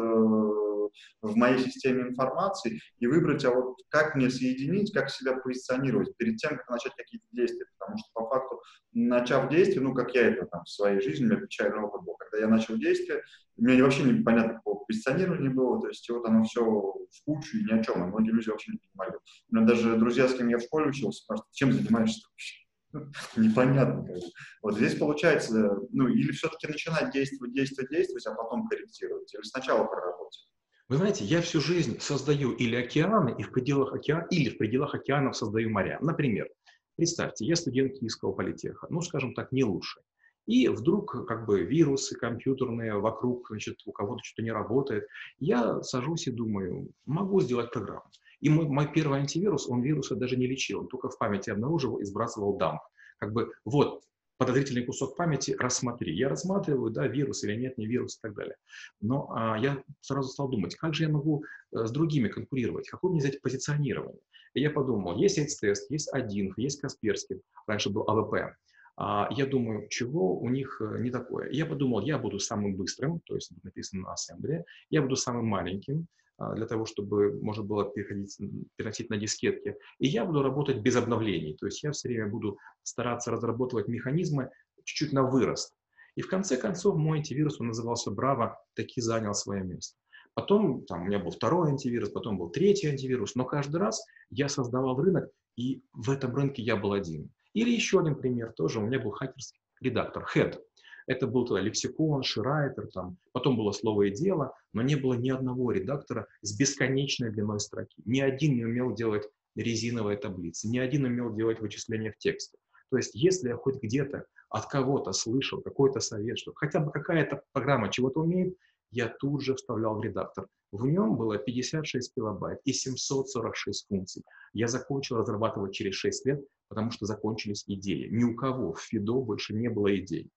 в 1.23 1.37
моей 1.37 1.59
системе 1.59 2.09
информации, 2.09 2.81
и 2.99 3.07
выбрать, 3.07 3.45
а 3.45 3.53
вот 3.53 3.77
как 3.91 4.17
мне 4.17 4.29
соединить, 4.29 4.93
как 4.93 5.09
себя 5.09 5.37
позиционировать 5.37 6.17
перед 6.17 6.37
тем, 6.39 6.57
как 6.57 6.69
начать 6.69 6.95
какие-то 6.97 7.27
действия, 7.31 7.67
потому 7.79 7.97
что 7.97 8.09
по 8.13 8.29
факту, 8.29 8.61
начав 8.93 9.49
действие, 9.49 9.83
ну, 9.83 9.95
как 9.95 10.13
я 10.17 10.31
это 10.31 10.47
там 10.47 10.65
в 10.65 10.69
своей 10.69 11.01
жизни, 11.01 11.27
у 11.27 11.29
меня 11.29 11.41
печальный 11.41 11.79
опыт 11.79 12.03
был, 12.03 12.17
когда 12.17 12.39
я 12.39 12.49
начал 12.49 12.77
действие, 12.77 13.23
меня 13.57 13.85
вообще 13.85 14.03
непонятно 14.03 14.61
какого 14.91 15.21
позиционирования 15.21 15.51
было, 15.51 15.81
то 15.81 15.89
есть 15.89 16.09
вот 16.11 16.25
оно 16.27 16.45
все 16.45 16.65
в 16.65 17.25
кучу 17.25 17.59
и 17.59 17.65
ни 17.65 17.73
о 17.73 17.83
чем, 17.83 18.05
и 18.05 18.07
многие 18.07 18.31
люди 18.31 18.49
вообще 18.49 18.73
не 18.73 18.79
понимали. 18.79 19.19
У 19.51 19.55
меня 19.55 19.67
даже 19.67 19.97
друзья, 19.97 20.29
с 20.29 20.35
кем 20.35 20.49
я 20.49 20.59
в 20.59 20.63
школе 20.63 20.91
учился, 20.91 21.23
спрашивают, 21.23 21.53
чем 21.53 21.73
занимаешься 21.73 22.27
вообще? 22.29 22.57
Непонятно. 23.37 24.05
Как. 24.05 24.23
Вот 24.63 24.77
здесь 24.77 24.97
получается, 24.97 25.79
ну, 25.91 26.09
или 26.09 26.33
все-таки 26.33 26.67
начинать 26.67 27.13
действовать, 27.13 27.55
действовать, 27.55 27.91
действовать, 27.91 28.27
а 28.27 28.35
потом 28.35 28.69
корректировать, 28.69 29.33
или 29.35 29.43
сначала 29.43 29.85
проработать. 29.85 30.49
Вы 30.89 30.97
знаете, 30.97 31.25
я 31.25 31.41
всю 31.41 31.61
жизнь 31.61 32.01
создаю 32.01 32.53
или 32.53 32.75
океаны, 32.75 33.35
и 33.39 33.43
в 33.45 33.53
пределах 33.53 33.95
океана, 33.95 34.27
или 34.31 34.51
в 34.51 34.59
пределах 34.59 34.95
океанов 34.95 35.37
создаю 35.37 35.71
моря. 35.71 35.99
Например, 36.01 36.49
представьте, 36.97 37.47
я 37.47 37.55
студент 37.55 37.99
Киевского 37.99 38.33
политеха, 38.33 38.89
ну, 38.91 39.01
скажем 39.01 39.35
так, 39.35 39.53
не 39.53 39.63
лучший. 39.63 40.03
И 40.51 40.67
вдруг 40.67 41.29
как 41.29 41.47
бы 41.47 41.63
вирусы 41.63 42.17
компьютерные 42.17 42.99
вокруг, 42.99 43.47
значит, 43.51 43.77
у 43.87 43.93
кого-то 43.93 44.25
что-то 44.25 44.43
не 44.43 44.51
работает. 44.51 45.07
Я 45.39 45.81
сажусь 45.85 46.27
и 46.27 46.33
думаю, 46.33 46.91
могу 47.07 47.41
сделать 47.41 47.71
программу. 47.71 48.03
И 48.41 48.51
мой, 48.51 48.67
мой 48.67 48.93
первый 48.93 49.21
антивирус, 49.21 49.69
он 49.69 49.81
вирусы 49.81 50.17
даже 50.17 50.37
не 50.37 50.49
лечил, 50.49 50.81
он 50.81 50.89
только 50.89 51.09
в 51.09 51.17
памяти 51.19 51.51
обнаруживал 51.51 51.99
и 51.99 52.05
сбрасывал 52.05 52.57
дамп. 52.57 52.81
Как 53.19 53.33
бы 53.33 53.53
вот 53.65 54.03
подозрительный 54.39 54.85
кусок 54.85 55.17
памяти, 55.17 55.55
рассмотри. 55.57 56.17
Я 56.17 56.29
рассматриваю, 56.29 56.91
да, 56.91 57.07
вирус 57.07 57.45
или 57.45 57.55
нет, 57.55 57.79
не 57.79 57.87
вирус 57.87 58.17
и 58.17 58.21
так 58.21 58.35
далее. 58.35 58.57
Но 59.01 59.31
а, 59.31 59.57
я 59.57 59.81
сразу 60.01 60.31
стал 60.31 60.49
думать, 60.49 60.75
как 60.75 60.95
же 60.95 61.05
я 61.05 61.11
могу 61.11 61.45
а, 61.73 61.87
с 61.87 61.93
другими 61.93 62.27
конкурировать, 62.27 62.89
какое 62.89 63.13
мне 63.13 63.21
взять 63.21 63.41
позиционирование. 63.41 64.19
И 64.55 64.63
я 64.63 64.71
подумал, 64.71 65.17
есть 65.17 65.39
Aidstest, 65.39 65.91
есть 65.91 66.13
один, 66.13 66.55
есть 66.57 66.81
Касперский, 66.81 67.41
раньше 67.69 67.91
был 67.91 68.03
АВП. 68.09 68.57
А, 69.03 69.29
я 69.31 69.47
думаю, 69.47 69.89
чего 69.89 70.39
у 70.39 70.51
них 70.51 70.79
э, 70.83 70.99
не 71.01 71.11
такое. 71.11 71.51
Я 71.51 71.65
подумал, 71.65 72.03
я 72.03 72.19
буду 72.19 72.39
самым 72.39 72.77
быстрым, 72.77 73.21
то 73.21 73.35
есть 73.35 73.51
написано 73.63 74.03
на 74.03 74.13
ассемблере, 74.13 74.67
я 74.91 75.01
буду 75.01 75.17
самым 75.17 75.47
маленьким, 75.47 76.07
а, 76.37 76.53
для 76.55 76.67
того, 76.67 76.85
чтобы 76.85 77.41
можно 77.41 77.65
было 77.65 77.91
переходить, 77.91 78.39
переносить 78.77 79.09
на 79.09 79.17
дискетки. 79.17 79.79
И 80.01 80.07
я 80.07 80.27
буду 80.27 80.43
работать 80.43 80.83
без 80.83 80.97
обновлений, 80.97 81.57
то 81.59 81.65
есть 81.65 81.83
я 81.83 81.93
все 81.93 82.09
время 82.09 82.29
буду 82.29 82.59
стараться 82.83 83.31
разработать 83.31 83.89
механизмы 83.89 84.51
чуть-чуть 84.85 85.15
на 85.15 85.23
вырост. 85.23 85.75
И 86.15 86.21
в 86.21 86.29
конце 86.29 86.59
концов 86.59 86.97
мой 86.97 87.19
антивирус, 87.21 87.59
он 87.59 87.69
назывался 87.69 88.11
Браво, 88.11 88.63
таки 88.75 89.01
занял 89.01 89.33
свое 89.33 89.65
место. 89.65 89.97
Потом 90.35 90.85
там, 90.85 91.03
у 91.03 91.05
меня 91.07 91.21
был 91.21 91.31
второй 91.31 91.71
антивирус, 91.71 92.11
потом 92.11 92.37
был 92.37 92.51
третий 92.51 92.89
антивирус, 92.89 93.35
но 93.35 93.47
каждый 93.47 93.77
раз 93.77 94.05
я 94.29 94.51
создавал 94.51 95.01
рынок, 95.01 95.31
и 95.57 95.83
в 95.95 96.11
этом 96.11 96.37
рынке 96.37 96.61
я 96.61 96.77
был 96.77 96.93
один. 96.93 97.31
Или 97.55 97.71
еще 97.71 98.01
один 98.01 98.17
пример, 98.17 98.53
тоже 98.53 98.79
у 98.79 98.83
меня 98.83 99.01
был 99.01 99.11
хакерский 99.11 99.61
редактор, 99.81 100.27
Head. 100.35 100.61
Это 101.07 101.27
был 101.27 101.45
тогда 101.45 101.61
лексикон, 101.61 102.23
ширайтер, 102.23 102.87
там, 102.89 103.17
потом 103.33 103.57
было 103.57 103.73
слово 103.73 104.03
и 104.03 104.11
дело, 104.11 104.55
но 104.73 104.83
не 104.83 104.95
было 104.95 105.15
ни 105.15 105.31
одного 105.31 105.73
редактора 105.73 106.29
с 106.43 106.57
бесконечной 106.57 107.31
длиной 107.31 107.59
строки. 107.59 108.01
Ни 108.05 108.21
один 108.21 108.55
не 108.55 108.65
умел 108.65 108.95
делать 108.95 109.29
резиновые 109.57 110.19
таблицы, 110.19 110.69
ни 110.69 110.79
один 110.79 111.05
умел 111.05 111.35
делать 111.35 111.61
вычисления 111.61 112.13
в 112.13 112.19
тексте. 112.19 112.59
То 112.91 112.97
есть, 112.97 113.15
если 113.15 113.49
я 113.49 113.57
хоть 113.57 113.83
где-то 113.83 114.27
от 114.51 114.67
кого-то 114.67 115.13
слышал 115.13 115.61
какой-то 115.63 116.01
совет, 116.01 116.39
что 116.39 116.53
хотя 116.55 116.81
бы 116.81 116.91
какая-то 116.91 117.43
программа 117.53 117.91
чего-то 117.91 118.21
умеет, 118.21 118.57
я 118.91 119.09
тут 119.09 119.43
же 119.43 119.55
вставлял 119.55 119.97
в 119.97 120.03
редактор. 120.03 120.47
В 120.73 120.87
нем 120.87 121.17
было 121.17 121.39
56 121.39 122.15
килобайт 122.15 122.61
и 122.65 122.73
746 122.73 123.87
функций. 123.89 124.25
Я 124.53 124.69
закончил 124.69 125.17
разрабатывать 125.17 125.75
через 125.75 125.95
6 125.95 126.27
лет, 126.27 126.45
потому 126.71 126.93
что 126.93 127.05
закончились 127.05 127.65
идеи. 127.67 128.09
Ни 128.11 128.23
у 128.23 128.35
кого 128.35 128.73
в 128.73 128.81
Фидо 128.81 129.21
больше 129.21 129.55
не 129.55 129.69
было 129.69 129.95
идей. 129.99 130.31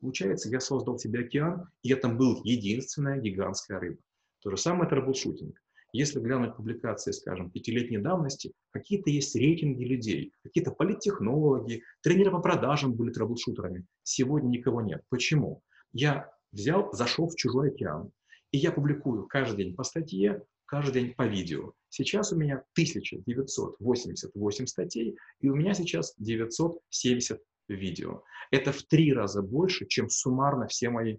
Получается, 0.00 0.50
я 0.50 0.60
создал 0.60 0.98
себе 0.98 1.20
океан, 1.20 1.70
и 1.82 1.90
это 1.92 2.08
был 2.08 2.40
единственная 2.44 3.18
гигантская 3.18 3.80
рыба. 3.80 3.98
То 4.40 4.50
же 4.50 4.58
самое 4.58 4.88
troubleshooting. 4.88 5.58
Если 5.92 6.20
глянуть 6.20 6.54
публикации, 6.54 7.12
скажем, 7.12 7.50
пятилетней 7.50 7.98
давности, 7.98 8.52
какие-то 8.70 9.08
есть 9.08 9.34
рейтинги 9.34 9.82
людей, 9.82 10.32
какие-то 10.44 10.70
политтехнологи, 10.70 11.82
тренеры 12.02 12.30
по 12.30 12.40
продажам 12.40 12.94
были 12.94 13.10
troubleshooter 13.10 13.69
ами. 13.69 13.86
Сегодня 14.02 14.48
никого 14.48 14.82
нет. 14.82 15.02
Почему? 15.08 15.62
Я 15.92 16.30
взял, 16.52 16.92
зашел 16.92 17.28
в 17.28 17.34
чужой 17.34 17.70
океан, 17.70 18.12
и 18.52 18.58
я 18.58 18.72
публикую 18.72 19.26
каждый 19.26 19.64
день 19.64 19.74
по 19.74 19.84
статье, 19.84 20.44
каждый 20.66 20.92
день 20.92 21.14
по 21.14 21.26
видео. 21.26 21.72
Сейчас 21.90 22.32
у 22.32 22.36
меня 22.36 22.64
1988 22.72 24.66
статей, 24.66 25.16
и 25.40 25.48
у 25.48 25.54
меня 25.54 25.74
сейчас 25.74 26.14
970 26.18 27.40
видео. 27.68 28.22
Это 28.50 28.72
в 28.72 28.82
три 28.82 29.12
раза 29.12 29.42
больше, 29.42 29.86
чем 29.86 30.08
суммарно 30.08 30.66
все 30.66 30.90
мои 30.90 31.18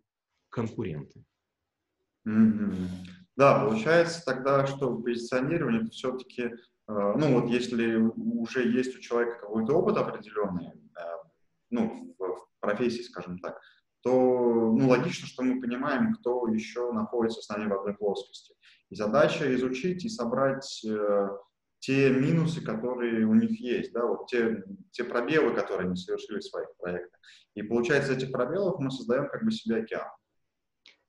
конкуренты. 0.50 1.24
Mm-hmm. 2.28 2.88
Да, 3.36 3.66
получается 3.66 4.24
тогда, 4.26 4.68
что 4.68 4.90
в 4.90 5.02
позиционировании 5.04 5.90
все-таки, 5.90 6.42
э, 6.42 6.54
ну 6.88 7.40
вот 7.40 7.50
если 7.50 7.96
уже 7.96 8.68
есть 8.70 8.98
у 8.98 9.00
человека 9.00 9.40
какой-то 9.40 9.74
опыт 9.74 9.98
определенный, 9.98 10.68
э, 10.68 11.02
ну, 11.70 12.16
в, 12.18 12.24
в 12.24 12.48
профессии, 12.60 13.02
скажем 13.02 13.40
так, 13.40 13.60
то 14.02 14.12
ну, 14.12 14.88
логично, 14.88 15.28
что 15.28 15.44
мы 15.44 15.62
понимаем, 15.62 16.14
кто 16.16 16.48
еще 16.48 16.92
находится 16.92 17.42
с 17.42 17.50
нами 17.50 17.70
в 17.70 17.80
одной 17.80 17.96
плоскости. 17.96 18.56
И 18.90 18.96
задача 18.96 19.54
изучить 19.56 20.04
и 20.04 20.10
собрать 20.10 20.84
э, 20.86 21.28
те 21.80 22.10
минусы, 22.10 22.62
которые 22.62 23.26
у 23.26 23.34
них 23.34 23.60
есть, 23.60 23.94
да, 23.94 24.06
вот 24.06 24.28
те, 24.28 24.64
те 24.92 25.04
пробелы, 25.04 25.54
которые 25.54 25.88
они 25.88 25.96
совершили 25.96 26.40
в 26.40 26.44
своих 26.44 26.70
проектах. 26.78 27.20
И 27.56 27.62
получается, 27.64 28.14
из 28.14 28.18
этих 28.18 28.32
пробелов 28.32 28.80
мы 28.80 28.92
создаем 28.92 29.30
как 29.30 29.44
бы 29.44 29.52
себе 29.52 29.78
океан. 29.78 30.08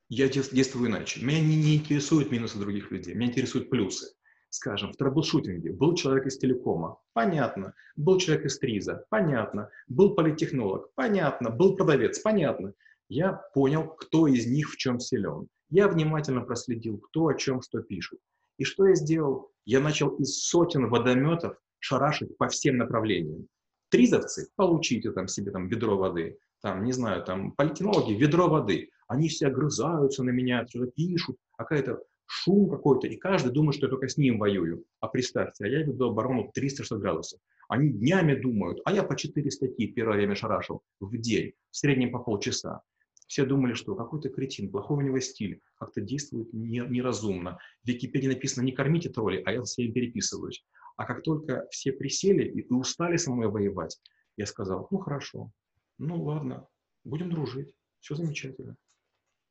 Я 0.08 0.28
действую 0.28 0.90
иначе. 0.90 1.24
Меня 1.24 1.40
не, 1.40 1.56
не 1.56 1.76
интересуют 1.76 2.30
минусы 2.30 2.58
других 2.58 2.90
людей, 2.90 3.14
меня 3.14 3.30
интересуют 3.30 3.70
плюсы. 3.70 4.12
Скажем, 4.48 4.92
в 4.92 4.96
трэблшутинге 4.96 5.72
был 5.72 5.94
человек 5.94 6.26
из 6.26 6.36
телекома, 6.36 6.98
понятно. 7.12 7.72
Был 7.94 8.18
человек 8.18 8.46
из 8.46 8.58
Триза, 8.58 9.06
понятно. 9.08 9.70
Был 9.86 10.16
политтехнолог, 10.16 10.92
понятно. 10.96 11.50
Был 11.50 11.76
продавец, 11.76 12.18
понятно. 12.18 12.74
Я 13.08 13.32
понял, 13.54 13.86
кто 13.86 14.26
из 14.26 14.46
них 14.46 14.72
в 14.72 14.76
чем 14.76 14.98
силен. 14.98 15.46
Я 15.70 15.88
внимательно 15.88 16.40
проследил, 16.40 16.98
кто 16.98 17.28
о 17.28 17.34
чем 17.34 17.62
что 17.62 17.80
пишет. 17.80 18.18
И 18.58 18.64
что 18.64 18.86
я 18.86 18.94
сделал? 18.94 19.52
Я 19.64 19.80
начал 19.80 20.08
из 20.16 20.42
сотен 20.42 20.88
водометов 20.90 21.56
шарашить 21.78 22.36
по 22.36 22.48
всем 22.48 22.76
направлениям. 22.76 23.46
Тризовцы, 23.88 24.48
получите 24.56 25.12
там 25.12 25.28
себе 25.28 25.52
там 25.52 25.68
ведро 25.68 25.96
воды. 25.96 26.38
Там, 26.60 26.84
не 26.84 26.92
знаю, 26.92 27.24
там 27.24 27.52
политинологи, 27.52 28.12
ведро 28.12 28.48
воды. 28.48 28.90
Они 29.06 29.28
все 29.28 29.46
огрызаются 29.46 30.22
на 30.22 30.30
меня, 30.30 30.66
что-то 30.68 30.90
пишут, 30.90 31.36
какая-то 31.56 32.02
шум 32.26 32.68
какой-то, 32.70 33.06
и 33.06 33.16
каждый 33.16 33.52
думает, 33.52 33.76
что 33.76 33.86
я 33.86 33.90
только 33.90 34.08
с 34.08 34.16
ним 34.16 34.38
воюю. 34.38 34.84
А 35.00 35.08
представьте, 35.08 35.64
а 35.64 35.68
я 35.68 35.82
веду 35.82 36.10
оборону 36.10 36.50
360 36.54 36.98
градусов. 37.00 37.40
Они 37.68 37.90
днями 37.90 38.34
думают, 38.34 38.80
а 38.84 38.92
я 38.92 39.02
по 39.02 39.16
4 39.16 39.50
статьи 39.50 39.88
первое 39.88 40.16
время 40.16 40.34
шарашил 40.34 40.82
в 41.00 41.16
день, 41.16 41.52
в 41.70 41.76
среднем 41.76 42.12
по 42.12 42.18
полчаса. 42.18 42.82
Все 43.30 43.46
думали, 43.46 43.74
что 43.74 43.94
какой-то 43.94 44.28
кретин, 44.28 44.72
плохой 44.72 44.96
у 44.96 45.06
него 45.06 45.20
стиль, 45.20 45.60
как-то 45.76 46.00
действует 46.00 46.52
не, 46.52 46.80
неразумно. 46.80 47.60
В 47.84 47.86
Википедии 47.86 48.26
написано 48.26 48.64
«не 48.64 48.72
кормите 48.72 49.08
тролли», 49.08 49.40
а 49.46 49.52
я 49.52 49.64
с 49.64 49.78
ними 49.78 49.92
переписываюсь. 49.92 50.66
А 50.96 51.04
как 51.04 51.22
только 51.22 51.64
все 51.70 51.92
присели 51.92 52.42
и, 52.42 52.66
устали 52.72 53.16
со 53.18 53.30
мной 53.30 53.46
воевать, 53.46 54.00
я 54.36 54.46
сказал, 54.46 54.88
ну 54.90 54.98
хорошо, 54.98 55.52
ну 55.96 56.20
ладно, 56.20 56.66
будем 57.04 57.30
дружить, 57.30 57.72
все 58.00 58.16
замечательно. 58.16 58.76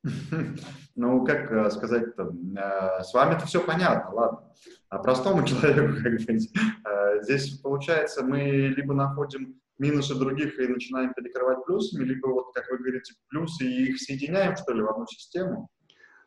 Ну, 0.96 1.26
как 1.26 1.50
э, 1.50 1.70
сказать-то, 1.72 2.34
э, 2.34 3.04
с 3.04 3.14
вами-то 3.14 3.46
все 3.46 3.66
понятно, 3.66 4.14
ладно. 4.14 4.54
А 4.90 4.98
простому 5.00 5.46
человеку, 5.48 6.04
как 6.04 6.20
э, 6.20 7.24
здесь, 7.24 7.58
получается, 7.60 8.26
мы 8.26 8.74
либо 8.76 8.94
находим 8.94 9.62
минусы 9.80 10.16
других 10.16 10.60
и 10.60 10.68
начинаем 10.68 11.14
перекрывать 11.14 11.66
плюсами, 11.66 12.04
либо, 12.04 12.28
вот, 12.28 12.54
как 12.54 12.70
вы 12.70 12.78
говорите, 12.78 13.14
плюсы 13.30 13.66
и 13.66 13.90
их 13.90 14.00
соединяем, 14.00 14.56
что 14.56 14.74
ли, 14.74 14.82
в 14.82 14.90
одну 14.90 15.08
систему. 15.08 15.70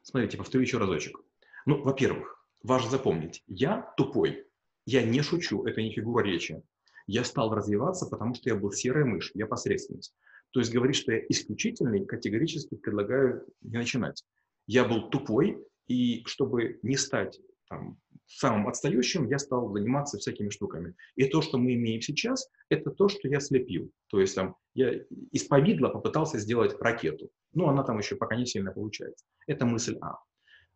Смотрите, 0.02 0.36
повторю 0.36 0.62
еще 0.62 0.78
разочек. 0.78 1.18
Ну, 1.66 1.82
во-первых, 1.82 2.44
важно 2.62 2.90
запомнить, 2.90 3.42
я 3.46 3.92
тупой, 3.96 4.46
я 4.84 5.04
не 5.04 5.22
шучу, 5.22 5.64
это 5.64 5.80
не 5.80 5.92
фигура 5.92 6.24
речи. 6.24 6.60
Я 7.06 7.24
стал 7.24 7.54
развиваться, 7.54 8.06
потому 8.06 8.34
что 8.34 8.48
я 8.48 8.56
был 8.56 8.72
серая 8.72 9.04
мышь, 9.04 9.30
я 9.34 9.46
посредственность. 9.46 10.14
То 10.50 10.60
есть 10.60 10.72
говорить, 10.72 10.96
что 10.96 11.12
я 11.12 11.20
исключительный, 11.28 12.04
категорически 12.04 12.76
предлагаю 12.76 13.46
не 13.60 13.78
начинать. 13.78 14.24
Я 14.66 14.84
был 14.84 15.08
тупой, 15.10 15.64
и 15.88 16.22
чтобы 16.26 16.78
не 16.82 16.96
стать 16.96 17.40
там, 17.68 17.98
самым 18.26 18.68
отстающим, 18.68 19.28
я 19.28 19.38
стал 19.38 19.72
заниматься 19.72 20.18
всякими 20.18 20.48
штуками. 20.50 20.94
И 21.16 21.24
то, 21.24 21.42
что 21.42 21.58
мы 21.58 21.74
имеем 21.74 22.00
сейчас, 22.00 22.48
это 22.68 22.90
то, 22.90 23.08
что 23.08 23.28
я 23.28 23.40
слепил. 23.40 23.90
То 24.08 24.20
есть 24.20 24.34
там, 24.34 24.56
я 24.74 24.92
из 25.30 25.44
повидла 25.44 25.88
попытался 25.88 26.38
сделать 26.38 26.74
ракету. 26.80 27.30
Но 27.52 27.68
она 27.68 27.82
там 27.82 27.98
еще 27.98 28.16
пока 28.16 28.36
не 28.36 28.46
сильно 28.46 28.72
получается. 28.72 29.24
Это 29.46 29.66
мысль 29.66 29.98
А. 30.00 30.18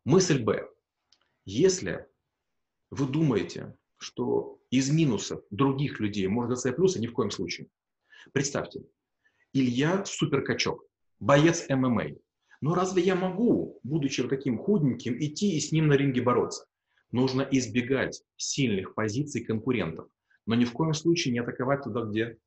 Мысль 0.05 0.43
Б. 0.43 0.69
Если 1.45 2.07
вы 2.91 3.07
думаете, 3.07 3.77
что 3.99 4.59
из 4.71 4.91
минусов 4.91 5.43
других 5.51 6.01
людей 6.01 6.27
можно 6.27 6.51
достать 6.51 6.77
плюсы, 6.77 7.01
ни 7.01 7.07
в 7.07 7.13
коем 7.13 7.31
случае. 7.31 7.69
Представьте, 8.33 8.83
Илья 9.53 10.05
суперкачок, 10.05 10.85
боец 11.19 11.67
ММА. 11.69 12.17
Но 12.61 12.75
разве 12.75 13.03
я 13.03 13.15
могу, 13.15 13.81
будучи 13.83 14.21
вот 14.21 14.31
таким 14.31 14.59
худеньким, 14.59 15.19
идти 15.19 15.57
и 15.57 15.61
с 15.61 15.73
ним 15.73 15.89
на 15.89 15.95
ринге 15.95 16.23
бороться? 16.23 16.67
Нужно 17.13 17.43
избегать 17.51 18.23
сильных 18.37 18.95
позиций 18.95 19.45
конкурентов, 19.45 20.09
но 20.45 20.55
ни 20.55 20.65
в 20.65 20.73
коем 20.73 20.95
случае 20.95 21.33
не 21.33 21.39
атаковать 21.39 21.85
туда, 21.85 22.03
где 22.03 22.39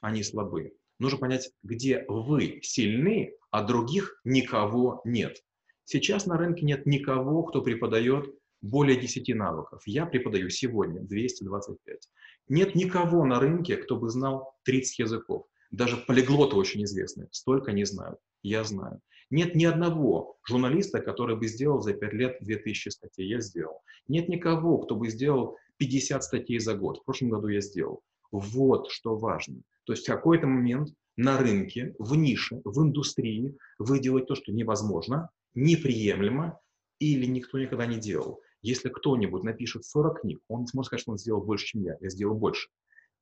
они 0.00 0.22
слабы. 0.22 0.74
Нужно 0.98 1.18
понять, 1.18 1.50
где 1.62 2.04
вы 2.08 2.60
сильны, 2.62 3.34
а 3.50 3.62
других 3.62 4.20
никого 4.24 5.00
нет. 5.04 5.42
Сейчас 5.84 6.26
на 6.26 6.36
рынке 6.36 6.64
нет 6.64 6.86
никого, 6.86 7.42
кто 7.42 7.62
преподает 7.62 8.32
более 8.62 8.98
10 8.98 9.34
навыков. 9.34 9.82
Я 9.86 10.06
преподаю 10.06 10.48
сегодня 10.48 11.00
225. 11.02 12.08
Нет 12.48 12.74
никого 12.74 13.24
на 13.24 13.38
рынке, 13.38 13.76
кто 13.76 13.96
бы 13.96 14.08
знал 14.08 14.54
30 14.64 15.00
языков. 15.00 15.46
Даже 15.70 15.96
полиглоты 15.96 16.56
очень 16.56 16.84
известны, 16.84 17.28
столько 17.32 17.72
не 17.72 17.84
знают. 17.84 18.18
Я 18.42 18.64
знаю. 18.64 19.00
Нет 19.34 19.56
ни 19.56 19.64
одного 19.64 20.36
журналиста, 20.46 21.00
который 21.00 21.34
бы 21.34 21.48
сделал 21.48 21.80
за 21.80 21.92
5 21.92 22.12
лет 22.12 22.36
2000 22.40 22.88
статей. 22.90 23.26
Я 23.26 23.40
сделал. 23.40 23.82
Нет 24.06 24.28
никого, 24.28 24.78
кто 24.78 24.94
бы 24.94 25.08
сделал 25.08 25.56
50 25.78 26.22
статей 26.22 26.60
за 26.60 26.76
год. 26.76 27.00
В 27.00 27.04
прошлом 27.04 27.30
году 27.30 27.48
я 27.48 27.60
сделал. 27.60 28.04
Вот 28.30 28.92
что 28.92 29.16
важно. 29.16 29.62
То 29.86 29.92
есть 29.92 30.04
в 30.04 30.06
какой-то 30.06 30.46
момент 30.46 30.90
на 31.16 31.36
рынке, 31.36 31.96
в 31.98 32.14
нише, 32.14 32.60
в 32.64 32.80
индустрии 32.80 33.56
вы 33.80 33.98
делаете 33.98 34.26
то, 34.28 34.34
что 34.36 34.52
невозможно, 34.52 35.30
неприемлемо 35.54 36.60
или 37.00 37.26
никто 37.26 37.58
никогда 37.58 37.86
не 37.86 37.98
делал. 37.98 38.40
Если 38.62 38.88
кто-нибудь 38.88 39.42
напишет 39.42 39.84
40 39.84 40.20
книг, 40.20 40.38
он 40.46 40.68
сможет 40.68 40.86
сказать, 40.86 41.02
что 41.02 41.10
он 41.10 41.18
сделал 41.18 41.42
больше, 41.42 41.66
чем 41.66 41.82
я. 41.82 41.96
Я 42.00 42.08
сделал 42.08 42.36
больше. 42.36 42.68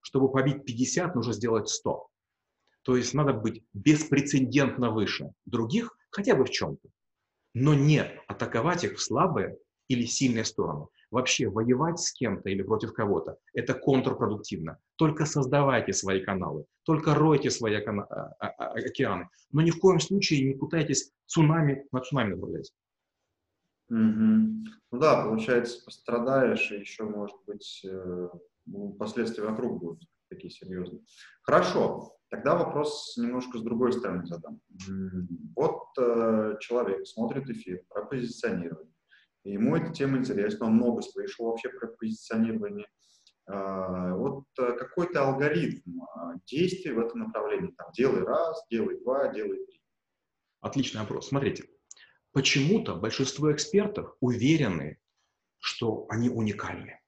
Чтобы 0.03 0.31
побить 0.31 0.67
50, 0.67 1.15
нужно 1.15 1.33
сделать 1.33 1.71
100. 1.71 2.07
То 2.83 2.99
есть 2.99 3.15
надо 3.15 3.33
быть 3.33 3.63
беспрецедентно 3.73 4.91
выше 4.91 5.33
других 5.47 5.97
хотя 6.13 6.37
бы 6.37 6.45
в 6.45 6.51
чем-то. 6.51 6.89
Но 7.55 7.75
не 7.75 8.03
атаковать 8.29 8.85
их 8.85 8.95
в 8.95 9.03
слабые 9.03 9.59
или 9.89 10.07
сильные 10.07 10.45
стороны. 10.45 10.87
Вообще 11.11 11.49
воевать 11.49 11.99
с 11.99 12.13
кем-то 12.13 12.49
или 12.49 12.63
против 12.63 12.95
кого-то– 12.95 13.37
это 13.53 13.75
контрпродуктивно. 13.75 14.79
Только 14.97 15.27
создавайте 15.27 15.93
свои 15.93 16.21
каналы, 16.21 16.65
только 16.85 17.15
ройте 17.15 17.51
свои 17.51 17.75
а, 17.75 17.91
а, 17.91 18.47
а, 18.47 18.73
океаны. 18.73 19.29
Но 19.51 19.61
ни 19.61 19.71
в 19.71 19.79
коем 19.79 20.01
случае 20.01 20.49
не 20.49 20.55
пытайтесь 20.55 21.13
цунами 21.27 21.87
на 21.93 22.01
цунами 22.01 22.35
направлять. 22.35 22.73
Угу. 23.91 23.99
Ну 23.99 24.99
да, 24.99 25.23
получается, 25.25 25.85
пострадаешь, 25.85 26.71
и 26.73 26.77
еще, 26.77 27.05
может 27.05 27.37
быть, 27.47 27.83
э, 27.85 28.29
ну, 28.65 28.95
последствия 28.95 29.45
вокруг 29.45 29.81
будут 29.81 30.09
такие 30.31 30.51
серьезные. 30.51 31.03
Хорошо. 31.43 32.17
Тогда 32.33 32.55
вопрос 32.55 33.15
немножко 33.19 33.59
с 33.59 33.63
другой 33.63 33.93
стороны 33.93 34.25
задам. 34.25 34.59
Вот 35.55 35.83
э, 35.99 36.57
человек 36.61 37.07
смотрит 37.07 37.51
эфир 37.51 37.85
про 37.91 38.07
позиционирование, 38.07 38.95
и 39.45 39.53
ему 39.53 39.77
эта 39.77 39.93
тема 39.93 40.17
интересна, 40.17 40.65
он 40.65 40.77
много 40.77 41.03
слышал 41.03 41.45
вообще 41.45 41.69
про 41.69 41.89
позиционирование. 41.89 42.87
Э, 43.49 44.15
вот 44.15 44.45
э, 44.59 44.73
какой-то 44.79 45.29
алгоритм 45.29 46.01
э, 46.01 46.39
действий 46.47 46.93
в 46.93 47.01
этом 47.01 47.21
направлении, 47.21 47.75
там, 47.77 47.93
делай 47.93 48.23
раз, 48.23 48.65
делай 48.71 48.99
два, 48.99 49.29
делай 49.29 49.67
три. 49.67 49.83
Отличный 50.63 51.03
вопрос. 51.03 51.29
Смотрите, 51.29 51.69
почему-то 52.33 52.95
большинство 52.95 53.53
экспертов 53.53 54.17
уверены, 54.21 54.99
что 55.59 56.07
они 56.09 56.31
уникальны. 56.31 56.99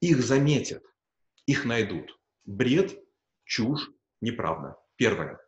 Их 0.00 0.22
заметят, 0.22 0.82
их 1.44 1.66
найдут. 1.66 2.18
Бред, 2.46 2.98
чушь, 3.44 3.90
Неправда. 4.20 4.76
Первое. 4.96 5.38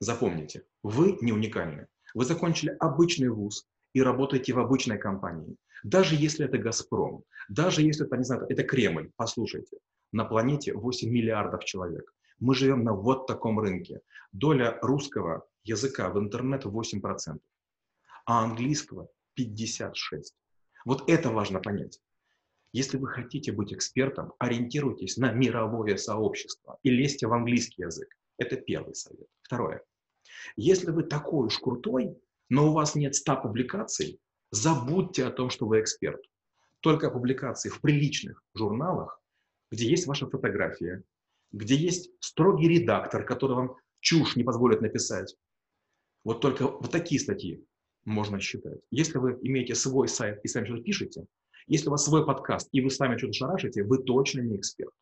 Запомните, 0.00 0.64
вы 0.82 1.18
не 1.20 1.32
уникальны. 1.32 1.86
Вы 2.14 2.24
закончили 2.24 2.76
обычный 2.78 3.28
вуз 3.28 3.66
и 3.92 4.02
работаете 4.02 4.52
в 4.52 4.58
обычной 4.58 4.98
компании. 4.98 5.56
Даже 5.82 6.14
если 6.14 6.46
это 6.46 6.58
«Газпром», 6.58 7.24
даже 7.48 7.82
если 7.82 8.06
это, 8.06 8.16
не 8.16 8.24
знаю, 8.24 8.46
это 8.48 8.62
Кремль, 8.62 9.10
послушайте, 9.16 9.78
на 10.12 10.24
планете 10.24 10.74
8 10.74 11.10
миллиардов 11.10 11.64
человек. 11.64 12.12
Мы 12.38 12.54
живем 12.54 12.84
на 12.84 12.92
вот 12.92 13.26
таком 13.26 13.58
рынке. 13.58 14.00
Доля 14.32 14.78
русского 14.82 15.46
языка 15.64 16.10
в 16.10 16.18
интернет 16.18 16.64
8%, 16.64 17.38
а 18.26 18.44
английского 18.44 19.08
56%. 19.38 19.92
Вот 20.84 21.08
это 21.08 21.30
важно 21.30 21.60
понять. 21.60 22.00
Если 22.72 22.98
вы 22.98 23.08
хотите 23.08 23.52
быть 23.52 23.72
экспертом, 23.72 24.34
ориентируйтесь 24.38 25.16
на 25.16 25.32
мировое 25.32 25.96
сообщество 25.96 26.78
и 26.82 26.90
лезьте 26.90 27.26
в 27.26 27.32
английский 27.32 27.82
язык. 27.82 28.08
Это 28.36 28.56
первый 28.56 28.94
совет. 28.94 29.26
Второе. 29.42 29.82
Если 30.56 30.90
вы 30.90 31.04
такой 31.04 31.46
уж 31.46 31.58
крутой, 31.58 32.16
но 32.50 32.68
у 32.68 32.72
вас 32.72 32.94
нет 32.94 33.14
100 33.14 33.42
публикаций, 33.42 34.20
забудьте 34.50 35.24
о 35.24 35.30
том, 35.30 35.50
что 35.50 35.66
вы 35.66 35.80
эксперт. 35.80 36.20
Только 36.80 37.10
публикации 37.10 37.70
в 37.70 37.80
приличных 37.80 38.42
журналах, 38.54 39.20
где 39.70 39.88
есть 39.88 40.06
ваша 40.06 40.28
фотография, 40.28 41.02
где 41.52 41.74
есть 41.74 42.10
строгий 42.20 42.68
редактор, 42.68 43.24
который 43.24 43.56
вам 43.56 43.76
чушь 44.00 44.36
не 44.36 44.44
позволит 44.44 44.80
написать. 44.80 45.36
Вот 46.24 46.40
только 46.40 46.68
вот 46.68 46.90
такие 46.90 47.20
статьи 47.20 47.64
можно 48.04 48.40
считать. 48.40 48.80
Если 48.90 49.18
вы 49.18 49.38
имеете 49.42 49.74
свой 49.74 50.08
сайт 50.08 50.40
и 50.44 50.48
сами 50.48 50.66
что-то 50.66 50.82
пишете, 50.82 51.26
если 51.68 51.88
у 51.88 51.92
вас 51.92 52.04
свой 52.04 52.24
подкаст, 52.26 52.68
и 52.72 52.80
вы 52.80 52.90
сами 52.90 53.16
что-то 53.16 53.34
шарашите, 53.34 53.84
вы 53.84 54.02
точно 54.02 54.40
не 54.40 54.56
эксперт. 54.56 54.92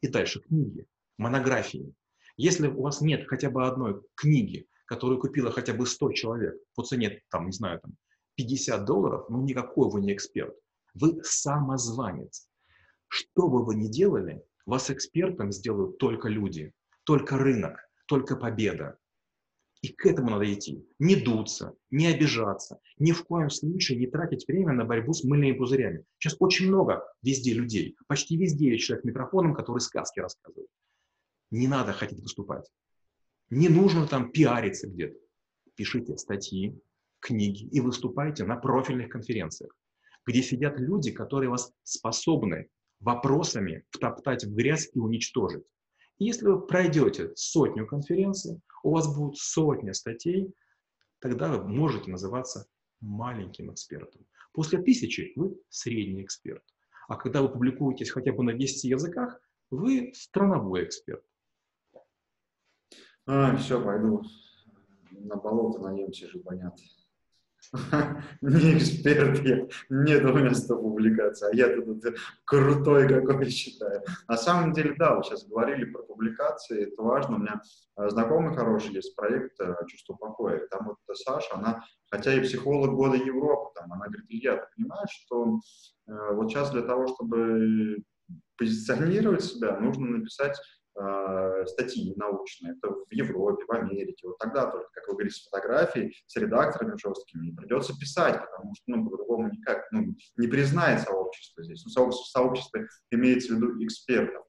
И 0.00 0.08
дальше 0.08 0.40
книги, 0.40 0.86
монографии. 1.16 1.94
Если 2.36 2.68
у 2.68 2.82
вас 2.82 3.00
нет 3.00 3.26
хотя 3.28 3.50
бы 3.50 3.66
одной 3.66 4.02
книги, 4.14 4.66
которую 4.86 5.18
купила 5.18 5.50
хотя 5.50 5.74
бы 5.74 5.86
100 5.86 6.12
человек 6.12 6.54
по 6.74 6.82
цене, 6.82 7.22
там, 7.30 7.46
не 7.46 7.52
знаю, 7.52 7.80
там, 7.80 7.96
50 8.36 8.84
долларов, 8.84 9.26
ну 9.28 9.42
никакой 9.42 9.90
вы 9.90 10.00
не 10.00 10.12
эксперт. 10.12 10.54
Вы 10.94 11.20
самозванец. 11.22 12.48
Что 13.08 13.48
бы 13.48 13.64
вы 13.64 13.74
ни 13.74 13.88
делали, 13.88 14.42
вас 14.66 14.90
экспертом 14.90 15.52
сделают 15.52 15.98
только 15.98 16.28
люди, 16.28 16.72
только 17.04 17.38
рынок, 17.38 17.78
только 18.06 18.36
победа. 18.36 18.98
И 19.82 19.88
к 19.88 20.06
этому 20.06 20.30
надо 20.30 20.52
идти. 20.52 20.86
Не 21.00 21.16
дуться, 21.16 21.74
не 21.90 22.06
обижаться, 22.06 22.78
ни 22.98 23.10
в 23.10 23.24
коем 23.24 23.50
случае 23.50 23.98
не 23.98 24.06
тратить 24.06 24.46
время 24.46 24.72
на 24.72 24.84
борьбу 24.84 25.12
с 25.12 25.24
мыльными 25.24 25.52
пузырями. 25.52 26.04
Сейчас 26.18 26.36
очень 26.38 26.68
много 26.68 27.04
везде 27.22 27.52
людей, 27.52 27.96
почти 28.06 28.36
везде 28.36 28.70
есть 28.70 28.84
человек 28.84 29.04
микрофоном, 29.04 29.54
который 29.54 29.80
сказки 29.80 30.20
рассказывает. 30.20 30.68
Не 31.50 31.66
надо 31.66 31.92
хотеть 31.92 32.20
выступать. 32.20 32.70
Не 33.50 33.68
нужно 33.68 34.06
там 34.06 34.30
пиариться 34.30 34.88
где-то. 34.88 35.18
Пишите 35.74 36.16
статьи, 36.16 36.80
книги 37.18 37.64
и 37.64 37.80
выступайте 37.80 38.44
на 38.44 38.56
профильных 38.56 39.08
конференциях, 39.08 39.74
где 40.24 40.42
сидят 40.42 40.78
люди, 40.78 41.10
которые 41.10 41.50
вас 41.50 41.72
способны 41.82 42.68
вопросами 43.00 43.84
втоптать 43.90 44.44
в 44.44 44.54
грязь 44.54 44.88
и 44.94 44.98
уничтожить. 44.98 45.64
Если 46.22 46.46
вы 46.46 46.64
пройдете 46.64 47.32
сотню 47.34 47.84
конференций, 47.84 48.60
у 48.84 48.92
вас 48.92 49.12
будет 49.12 49.38
сотня 49.38 49.92
статей, 49.92 50.54
тогда 51.18 51.48
вы 51.48 51.66
можете 51.66 52.12
называться 52.12 52.68
маленьким 53.00 53.72
экспертом. 53.72 54.24
После 54.52 54.80
тысячи 54.80 55.32
вы 55.34 55.56
средний 55.68 56.22
эксперт. 56.22 56.62
А 57.08 57.16
когда 57.16 57.42
вы 57.42 57.48
публикуетесь 57.48 58.10
хотя 58.10 58.32
бы 58.32 58.44
на 58.44 58.52
10 58.52 58.84
языках, 58.84 59.40
вы 59.70 60.12
страновой 60.14 60.84
эксперт. 60.84 61.24
А, 63.26 63.56
все, 63.56 63.82
пойду 63.82 64.22
На 65.10 65.34
болото 65.34 65.80
на 65.80 65.92
немце 65.92 66.28
же 66.28 66.38
понятно. 66.38 66.84
Не 68.42 68.76
эксперт 68.76 69.38
я, 69.46 69.66
нет 69.88 70.24
у 70.24 70.34
меня 70.34 70.52
100 70.52 70.76
публикаций, 70.76 71.48
а 71.50 71.56
я 71.56 71.74
тут 71.74 72.04
крутой 72.44 73.08
какой 73.08 73.48
считаю. 73.48 74.02
На 74.28 74.36
самом 74.36 74.74
деле, 74.74 74.94
да, 74.98 75.14
вы 75.14 75.24
сейчас 75.24 75.46
говорили 75.46 75.86
про 75.86 76.02
публикации, 76.02 76.92
это 76.92 77.02
важно. 77.02 77.36
У 77.36 77.38
меня 77.38 77.62
э, 77.96 78.10
знакомый 78.10 78.54
хороший 78.54 78.92
есть 78.92 79.16
проект 79.16 79.58
э, 79.58 79.74
«Чувство 79.86 80.14
покоя». 80.14 80.66
Там 80.70 80.86
вот 80.86 81.16
Саша, 81.16 81.54
она, 81.54 81.82
хотя 82.10 82.34
и 82.34 82.42
психолог 82.42 82.90
года 82.94 83.16
Европы, 83.16 83.70
там, 83.74 83.90
она 83.90 84.06
говорит, 84.06 84.28
ты 84.28 84.60
понимаешь, 84.76 85.24
что 85.24 85.58
э, 86.08 86.34
вот 86.34 86.50
сейчас 86.50 86.72
для 86.72 86.82
того, 86.82 87.06
чтобы 87.06 88.02
позиционировать 88.58 89.44
себя, 89.44 89.80
нужно 89.80 90.18
написать 90.18 90.60
э, 90.96 91.66
статьи 91.66 92.14
научные, 92.16 92.74
это 92.74 92.90
в 92.90 93.12
Европе, 93.12 93.64
в 93.66 93.72
Америке, 93.72 94.26
вот 94.26 94.38
тогда 94.38 94.70
только, 94.70 94.88
как 94.92 95.08
вы 95.08 95.14
говорите, 95.14 95.36
с 95.36 95.44
фотографией, 95.44 96.14
с 96.26 96.36
редакторами 96.36 96.96
жесткими, 96.96 97.54
придется 97.54 97.96
писать, 97.98 98.40
потому 98.40 98.74
что, 98.74 98.84
ну, 98.86 99.04
по-другому 99.04 99.48
никак, 99.48 99.90
ну, 99.92 100.14
не 100.36 100.46
признает 100.46 101.00
сообщество 101.00 101.62
здесь, 101.64 101.84
ну, 101.84 101.90
сообщество, 101.90 102.40
сообщество 102.40 102.80
имеется 103.10 103.54
в 103.54 103.56
виду 103.56 103.84
экспертов. 103.84 104.44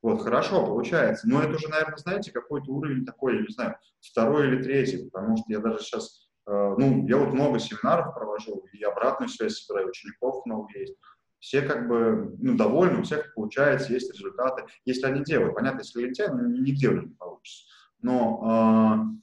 Вот, 0.00 0.22
хорошо, 0.22 0.64
получается. 0.64 1.28
Но 1.28 1.42
это 1.42 1.56
уже, 1.56 1.68
наверное, 1.68 1.96
знаете, 1.96 2.30
какой-то 2.30 2.70
уровень 2.70 3.04
такой, 3.04 3.36
я 3.36 3.42
не 3.42 3.52
знаю, 3.52 3.76
второй 4.00 4.46
или 4.46 4.62
третий, 4.62 5.08
потому 5.10 5.36
что 5.36 5.46
я 5.48 5.58
даже 5.58 5.80
сейчас, 5.80 6.28
э, 6.46 6.74
ну, 6.78 7.06
я 7.08 7.16
вот 7.16 7.34
много 7.34 7.58
семинаров 7.58 8.14
провожу, 8.14 8.64
и 8.72 8.82
обратную 8.84 9.28
связь 9.28 9.58
собираю, 9.58 9.88
учеников 9.88 10.46
много 10.46 10.68
есть 10.78 10.94
все 11.40 11.62
как 11.62 11.88
бы 11.88 12.36
ну, 12.38 12.56
довольны, 12.56 13.00
у 13.00 13.02
всех 13.02 13.32
получается, 13.34 13.92
есть 13.92 14.12
результаты. 14.12 14.64
Если 14.84 15.06
они 15.06 15.22
делают, 15.22 15.54
понятно, 15.54 15.80
если 15.80 16.02
лентяй, 16.02 16.28
ну, 16.28 16.48
нигде 16.48 16.88
уже 16.88 17.02
не 17.02 17.14
получится. 17.14 17.64
Но 18.00 19.18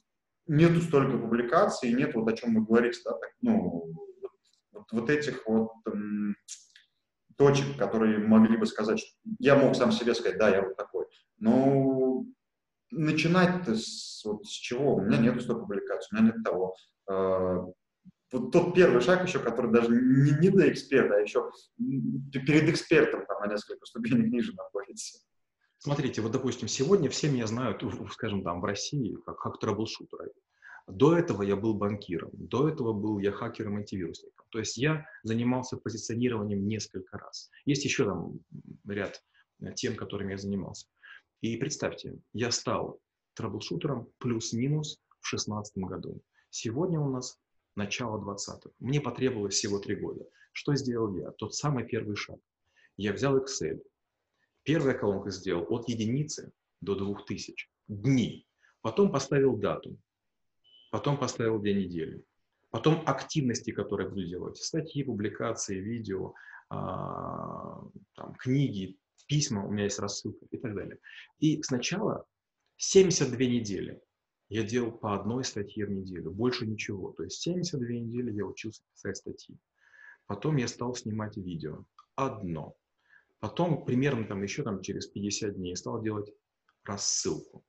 э, 0.48 0.52
нету 0.52 0.80
столько 0.80 1.18
публикаций, 1.18 1.92
нет 1.92 2.14
вот 2.14 2.28
о 2.28 2.36
чем 2.36 2.54
вы 2.54 2.64
говорите, 2.64 3.00
да, 3.04 3.12
так, 3.12 3.30
ну, 3.40 3.92
вот, 4.72 4.84
вот 4.92 5.10
этих 5.10 5.46
вот 5.46 5.72
эм, 5.86 6.36
точек, 7.36 7.76
которые 7.78 8.18
могли 8.18 8.56
бы 8.56 8.66
сказать, 8.66 8.98
что 8.98 9.10
я 9.38 9.56
мог 9.56 9.74
сам 9.76 9.92
себе 9.92 10.14
сказать, 10.14 10.38
да, 10.38 10.48
я 10.48 10.62
вот 10.62 10.76
такой. 10.76 11.06
Но 11.38 12.24
начинать-то 12.90 13.74
с, 13.74 14.22
вот, 14.24 14.46
с 14.46 14.50
чего? 14.50 14.96
У 14.96 15.00
меня 15.00 15.18
нету 15.18 15.40
столько 15.40 15.62
публикаций, 15.62 16.08
у 16.12 16.22
меня 16.22 16.32
нет 16.32 16.44
того. 16.44 16.76
Э, 17.10 17.64
вот 18.32 18.50
тот 18.50 18.74
первый 18.74 19.00
шаг 19.00 19.26
еще, 19.26 19.38
который 19.38 19.72
даже 19.72 19.90
не, 19.90 20.32
не 20.40 20.50
до 20.50 20.70
эксперта, 20.70 21.16
а 21.16 21.20
еще 21.20 21.50
перед 21.78 22.68
экспертом 22.68 23.24
там 23.26 23.40
на 23.40 23.52
несколько 23.52 23.84
ступенек 23.86 24.32
ниже 24.32 24.52
находится. 24.54 25.20
Смотрите, 25.78 26.20
вот, 26.22 26.32
допустим, 26.32 26.68
сегодня 26.68 27.08
все 27.10 27.30
меня 27.30 27.46
знают, 27.46 27.82
скажем, 28.12 28.42
там, 28.42 28.60
в 28.60 28.64
России, 28.64 29.16
как, 29.24 29.38
как 29.38 29.60
troubleshooter 29.60 30.19
а. 30.19 30.28
До 30.88 31.16
этого 31.16 31.42
я 31.42 31.56
был 31.56 31.74
банкиром, 31.74 32.30
до 32.32 32.68
этого 32.68 32.92
был 32.92 33.18
я 33.18 33.32
хакером 33.32 33.76
антивирусником. 33.76 34.46
То 34.50 34.60
есть 34.60 34.76
я 34.76 35.06
занимался 35.22 35.76
позиционированием 35.76 36.66
несколько 36.66 37.18
раз. 37.18 37.50
Есть 37.64 37.84
еще 37.84 38.04
там 38.04 38.40
ряд 38.86 39.22
тем, 39.74 39.96
которыми 39.96 40.32
я 40.32 40.38
занимался. 40.38 40.86
И 41.40 41.56
представьте, 41.56 42.18
я 42.32 42.50
стал 42.50 43.00
трэблшутером 43.34 44.08
плюс-минус 44.18 44.98
в 45.20 45.30
2016 45.30 45.78
году. 45.78 46.22
Сегодня 46.50 47.00
у 47.00 47.10
нас 47.10 47.38
начала 47.76 48.18
20-х. 48.18 48.70
Мне 48.80 49.00
потребовалось 49.00 49.54
всего 49.54 49.78
три 49.78 49.96
года. 49.96 50.26
Что 50.52 50.74
сделал 50.74 51.14
я? 51.16 51.30
Тот 51.32 51.54
самый 51.54 51.84
первый 51.84 52.16
шаг. 52.16 52.38
Я 52.96 53.12
взял 53.12 53.38
Excel. 53.38 53.82
Первая 54.62 54.98
колонка 54.98 55.30
сделал 55.30 55.66
от 55.68 55.88
единицы 55.88 56.50
до 56.80 56.94
2000 56.94 57.68
дней. 57.88 58.46
Потом 58.80 59.12
поставил 59.12 59.56
дату. 59.56 59.98
Потом 60.90 61.18
поставил 61.18 61.60
день 61.60 61.80
недели. 61.80 62.24
Потом 62.70 63.02
активности, 63.06 63.70
которые 63.70 64.08
буду 64.08 64.24
делать. 64.24 64.56
Статьи, 64.56 65.04
публикации, 65.04 65.78
видео, 65.78 66.34
а, 66.68 67.80
там, 68.14 68.34
книги, 68.34 68.96
письма, 69.26 69.64
у 69.64 69.70
меня 69.70 69.84
есть 69.84 69.98
рассылка 69.98 70.44
и 70.50 70.56
так 70.58 70.74
далее. 70.74 70.98
И 71.38 71.62
сначала 71.62 72.26
72 72.76 73.38
недели 73.38 74.00
я 74.48 74.62
делал 74.62 74.92
по 74.92 75.14
одной 75.14 75.44
статье 75.44 75.86
в 75.86 75.90
неделю, 75.90 76.30
больше 76.30 76.66
ничего. 76.66 77.12
То 77.12 77.24
есть 77.24 77.40
72 77.40 77.88
недели 77.88 78.32
я 78.32 78.44
учился 78.44 78.82
писать 78.92 79.16
статьи. 79.16 79.58
Потом 80.26 80.56
я 80.56 80.68
стал 80.68 80.94
снимать 80.94 81.36
видео. 81.36 81.84
Одно. 82.14 82.76
Потом 83.40 83.84
примерно 83.84 84.26
там 84.26 84.42
еще 84.42 84.62
там 84.62 84.82
через 84.82 85.06
50 85.08 85.56
дней 85.56 85.76
стал 85.76 86.00
делать 86.02 86.32
рассылку. 86.84 87.64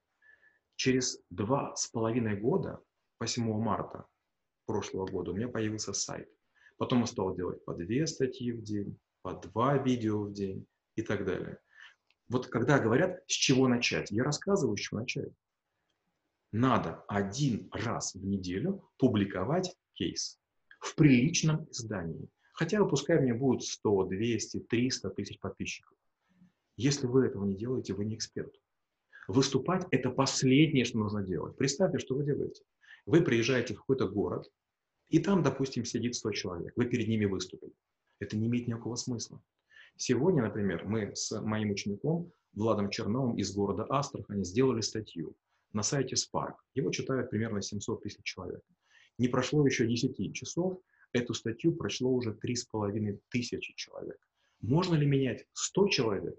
Через 0.75 1.19
два 1.29 1.75
с 1.75 1.87
половиной 1.87 2.39
года, 2.39 2.79
8 3.19 3.43
марта 3.59 4.05
прошлого 4.65 5.07
года, 5.07 5.31
у 5.31 5.33
меня 5.33 5.47
появился 5.47 5.93
сайт. 5.93 6.29
Потом 6.77 7.01
я 7.01 7.07
стал 7.07 7.35
делать 7.35 7.63
по 7.65 7.73
две 7.73 8.05
статьи 8.05 8.51
в 8.51 8.61
день, 8.61 8.99
по 9.23 9.33
два 9.33 9.77
видео 9.77 10.23
в 10.23 10.31
день 10.31 10.67
и 10.95 11.01
так 11.01 11.25
далее. 11.25 11.59
Вот 12.29 12.47
когда 12.47 12.77
говорят, 12.77 13.23
с 13.27 13.33
чего 13.33 13.67
начать, 13.67 14.11
я 14.11 14.23
рассказываю, 14.23 14.77
с 14.77 14.81
чего 14.81 14.99
начать 14.99 15.33
надо 16.57 17.03
один 17.07 17.69
раз 17.71 18.15
в 18.15 18.25
неделю 18.25 18.83
публиковать 18.97 19.75
кейс 19.93 20.39
в 20.79 20.95
приличном 20.95 21.67
издании. 21.69 22.29
Хотя 22.53 22.83
пускай 22.85 23.19
мне 23.19 23.33
будет 23.33 23.63
100, 23.63 24.05
200, 24.05 24.59
300 24.61 25.09
тысяч 25.11 25.39
подписчиков. 25.39 25.95
Если 26.75 27.07
вы 27.07 27.25
этого 27.25 27.45
не 27.45 27.55
делаете, 27.55 27.93
вы 27.93 28.05
не 28.05 28.15
эксперт. 28.15 28.53
Выступать– 29.27 29.85
это 29.91 30.09
последнее, 30.09 30.85
что 30.85 30.97
нужно 30.97 31.23
делать. 31.23 31.57
Представьте, 31.57 31.99
что 31.99 32.15
вы 32.15 32.23
делаете. 32.23 32.63
Вы 33.05 33.21
приезжаете 33.21 33.73
в 33.73 33.79
какой-то 33.79 34.07
город, 34.07 34.49
и 35.09 35.19
там, 35.19 35.43
допустим, 35.43 35.85
сидит 35.85 36.15
100 36.15 36.31
человек. 36.31 36.73
Вы 36.75 36.85
перед 36.85 37.07
ними 37.07 37.25
выступили. 37.25 37.73
Это 38.19 38.35
не 38.35 38.47
имеет 38.47 38.67
никакого 38.67 38.95
смысла. 38.95 39.41
Сегодня, 39.95 40.43
например, 40.43 40.85
мы 40.85 41.15
с 41.15 41.39
моим 41.41 41.71
учеником 41.71 42.31
Владом 42.53 42.89
Черновым 42.89 43.37
из 43.37 43.53
города 43.53 43.85
Астрахани 43.89 44.43
сделали 44.43 44.81
статью 44.81 45.35
на 45.73 45.83
сайте 45.83 46.15
Spark. 46.15 46.55
Его 46.73 46.91
читают 46.91 47.29
примерно 47.29 47.61
700 47.61 48.03
тысяч 48.03 48.23
человек. 48.23 48.61
Не 49.17 49.27
прошло 49.27 49.65
еще 49.65 49.87
10 49.87 50.33
часов, 50.33 50.79
эту 51.13 51.33
статью 51.33 51.75
прочло 51.75 52.11
уже 52.11 52.31
3,5 52.31 53.19
тысячи 53.29 53.73
человек. 53.75 54.17
Можно 54.61 54.95
ли 54.95 55.05
менять 55.05 55.45
100 55.53 55.87
человек 55.89 56.35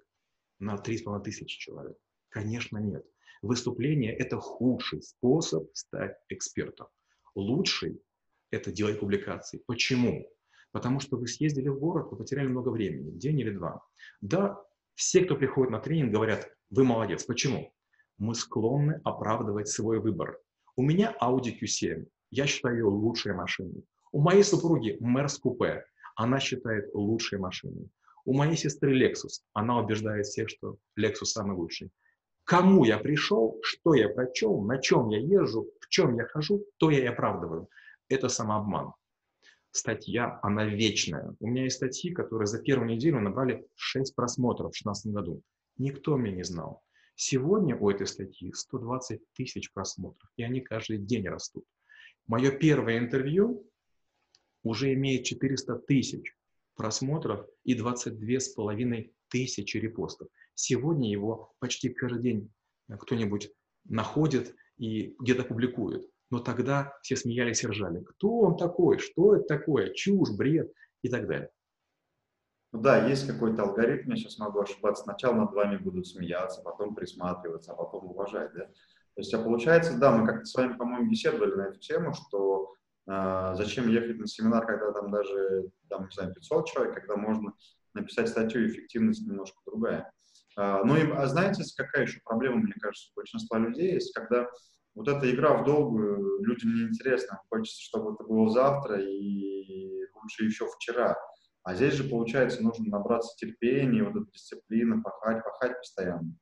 на 0.58 0.76
3,5 0.76 1.22
тысячи 1.22 1.58
человек? 1.58 1.96
Конечно, 2.28 2.78
нет. 2.78 3.04
Выступление– 3.42 4.14
это 4.18 4.38
худший 4.38 5.02
способ 5.02 5.68
стать 5.72 6.16
экспертом. 6.28 6.88
Лучший– 7.34 8.02
это 8.50 8.72
делать 8.72 9.00
публикации. 9.00 9.62
Почему? 9.66 10.28
Потому 10.72 11.00
что 11.00 11.16
вы 11.16 11.28
съездили 11.28 11.68
в 11.68 11.78
город, 11.78 12.08
вы 12.10 12.16
потеряли 12.18 12.48
много 12.48 12.70
времени, 12.70 13.10
день 13.10 13.38
или 13.40 13.50
два. 13.50 13.82
Да, 14.20 14.60
все, 14.94 15.24
кто 15.24 15.36
приходит 15.36 15.70
на 15.70 15.78
тренинг, 15.78 16.12
говорят, 16.12 16.50
вы 16.70 16.84
молодец. 16.84 17.24
Почему? 17.24 17.72
Мы 18.18 18.34
склонны 18.34 19.00
оправдывать 19.04 19.68
свой 19.68 20.00
выбор. 20.00 20.38
У 20.76 20.82
меня 20.82 21.16
Audi 21.20 21.56
Q7, 21.58 22.06
я 22.30 22.46
считаю 22.46 22.76
ее 22.76 22.84
лучшей 22.84 23.32
машиной. 23.32 23.84
У 24.12 24.20
моей 24.20 24.42
супруги 24.42 24.98
Mercedes 25.00 25.40
Coupe, 25.44 25.82
она 26.16 26.40
считает 26.40 26.92
лучшей 26.94 27.38
машиной. 27.38 27.90
У 28.24 28.34
моей 28.34 28.56
сестры 28.56 28.94
Lexus, 28.94 29.42
она 29.54 29.78
убеждает 29.78 30.26
всех, 30.26 30.50
что 30.50 30.76
Lexus 30.98 31.26
самый 31.26 31.56
лучший. 31.56 31.90
Кому 32.44 32.84
я 32.84 32.98
пришел, 32.98 33.58
что 33.62 33.94
я 33.94 34.08
прочел, 34.08 34.62
на 34.62 34.78
чем 34.78 35.08
я 35.08 35.18
езжу, 35.18 35.68
в 35.80 35.88
чем 35.88 36.16
я 36.16 36.24
хожу, 36.24 36.64
то 36.78 36.90
я 36.90 37.00
и 37.00 37.06
оправдываю. 37.06 37.68
Это 38.08 38.28
самообман. 38.28 38.92
Статья, 39.70 40.40
она 40.42 40.64
вечная. 40.64 41.34
У 41.40 41.46
меня 41.46 41.64
есть 41.64 41.76
статьи, 41.76 42.10
которые 42.12 42.46
за 42.46 42.62
первую 42.62 42.88
неделю 42.88 43.20
набрали 43.20 43.66
6 43.76 44.14
просмотров 44.14 44.68
в 44.68 44.82
2016 44.82 45.12
году. 45.12 45.42
Никто 45.76 46.16
меня 46.16 46.36
не 46.36 46.42
знал. 46.42 46.82
Сегодня 47.20 47.76
у 47.76 47.90
этой 47.90 48.06
статьи 48.06 48.52
120 48.52 49.20
тысяч 49.32 49.72
просмотров, 49.72 50.30
и 50.36 50.44
они 50.44 50.60
каждый 50.60 50.98
день 50.98 51.26
растут. 51.26 51.64
Мое 52.28 52.52
первое 52.52 52.96
интервью 52.96 53.68
уже 54.62 54.94
имеет 54.94 55.24
400 55.24 55.80
тысяч 55.80 56.36
просмотров 56.76 57.44
и 57.64 57.74
22 57.74 58.38
с 58.38 58.50
половиной 58.50 59.12
тысячи 59.30 59.78
репостов. 59.78 60.28
Сегодня 60.54 61.10
его 61.10 61.52
почти 61.58 61.88
каждый 61.88 62.22
день 62.22 62.52
кто-нибудь 62.88 63.50
находит 63.86 64.54
и 64.76 65.16
где-то 65.18 65.42
публикует. 65.42 66.08
Но 66.30 66.38
тогда 66.38 66.96
все 67.02 67.16
смеялись 67.16 67.64
и 67.64 67.66
ржали. 67.66 68.00
Кто 68.04 68.30
он 68.42 68.56
такой? 68.56 68.98
Что 68.98 69.34
это 69.34 69.44
такое? 69.44 69.92
Чушь, 69.92 70.30
бред 70.30 70.72
и 71.02 71.08
так 71.08 71.26
далее. 71.26 71.50
Ну 72.72 72.80
да, 72.80 73.06
есть 73.06 73.26
какой-то 73.26 73.62
алгоритм, 73.62 74.10
я 74.10 74.16
сейчас 74.16 74.38
могу 74.38 74.60
ошибаться. 74.60 75.04
Сначала 75.04 75.34
над 75.34 75.52
вами 75.52 75.78
будут 75.78 76.06
смеяться, 76.06 76.60
потом 76.62 76.94
присматриваться, 76.94 77.72
а 77.72 77.76
потом 77.76 78.06
уважать, 78.06 78.52
да? 78.54 78.64
То 78.64 79.22
есть, 79.22 79.34
а 79.34 79.42
получается, 79.42 79.98
да, 79.98 80.12
мы 80.12 80.26
как-то 80.26 80.44
с 80.44 80.54
вами, 80.54 80.74
по-моему, 80.74 81.10
беседовали 81.10 81.54
на 81.54 81.62
эту 81.62 81.80
тему, 81.80 82.12
что 82.12 82.74
э, 83.08 83.54
зачем 83.56 83.88
ехать 83.88 84.18
на 84.18 84.26
семинар, 84.26 84.64
когда 84.66 84.92
там 84.92 85.10
даже, 85.10 85.70
там, 85.88 86.04
не 86.04 86.10
знаю, 86.12 86.34
500 86.34 86.68
человек, 86.68 86.94
когда 86.94 87.16
можно 87.16 87.52
написать 87.94 88.28
статью, 88.28 88.68
эффективность 88.68 89.26
немножко 89.26 89.58
другая. 89.66 90.12
А, 90.56 90.84
ну 90.84 90.96
и, 90.96 91.10
а 91.10 91.26
знаете, 91.26 91.64
какая 91.76 92.02
еще 92.02 92.20
проблема, 92.24 92.56
мне 92.56 92.74
кажется, 92.80 93.10
у 93.12 93.16
большинства 93.16 93.58
людей 93.58 93.94
есть, 93.94 94.12
когда 94.12 94.48
вот 94.94 95.08
эта 95.08 95.30
игра 95.30 95.56
в 95.56 95.64
долгую 95.64 96.42
людям 96.42 96.74
неинтересна. 96.74 97.40
Хочется, 97.48 97.80
чтобы 97.80 98.14
это 98.14 98.24
было 98.24 98.50
завтра 98.50 99.00
и 99.00 100.04
лучше 100.14 100.44
еще 100.44 100.66
вчера. 100.66 101.16
А 101.68 101.74
здесь 101.74 101.92
же, 101.92 102.04
получается, 102.04 102.62
нужно 102.62 102.86
набраться 102.88 103.36
терпения, 103.36 104.02
вот 104.02 104.16
эта 104.16 104.32
дисциплина, 104.32 105.02
пахать, 105.02 105.44
пахать 105.44 105.76
постоянно. 105.76 106.34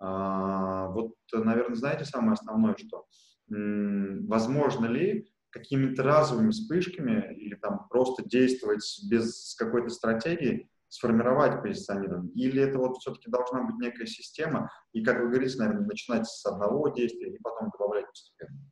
А, 0.00 0.88
вот, 0.88 1.14
наверное, 1.32 1.76
знаете 1.76 2.04
самое 2.04 2.32
основное, 2.32 2.74
что 2.76 3.06
возможно 3.46 4.86
ли 4.86 5.30
какими-то 5.50 6.02
разовыми 6.02 6.50
вспышками 6.50 7.32
или 7.32 7.54
там 7.54 7.86
просто 7.90 8.28
действовать 8.28 8.82
без 9.08 9.54
какой-то 9.56 9.88
стратегии, 9.90 10.68
сформировать 10.88 11.62
позиционирование? 11.62 12.32
Или 12.32 12.60
это 12.60 12.78
вот 12.78 12.96
все-таки 12.96 13.30
должна 13.30 13.62
быть 13.62 13.76
некая 13.76 14.06
система, 14.06 14.68
и, 14.92 15.04
как 15.04 15.20
вы 15.20 15.28
говорите, 15.28 15.58
наверное, 15.58 15.86
начинать 15.86 16.26
с 16.26 16.44
одного 16.44 16.88
действия 16.88 17.32
и 17.32 17.38
потом 17.38 17.70
добавлять 17.70 18.06
постепенно? 18.08 18.71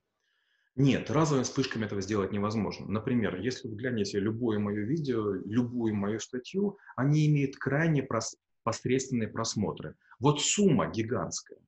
Нет, 0.80 1.10
разовыми 1.10 1.44
вспышками 1.44 1.84
этого 1.84 2.00
сделать 2.00 2.32
невозможно. 2.32 2.86
Например, 2.86 3.38
если 3.38 3.68
вы 3.68 3.76
глянете 3.76 4.18
любое 4.18 4.58
мое 4.58 4.80
видео, 4.80 5.34
любую 5.34 5.94
мою 5.94 6.18
статью, 6.20 6.78
они 6.96 7.26
имеют 7.26 7.56
крайне 7.56 8.02
прос 8.02 8.36
посредственные 8.62 9.28
просмотры. 9.28 9.96
Вот 10.20 10.40
сумма 10.40 10.90
гигантская. 10.90 11.58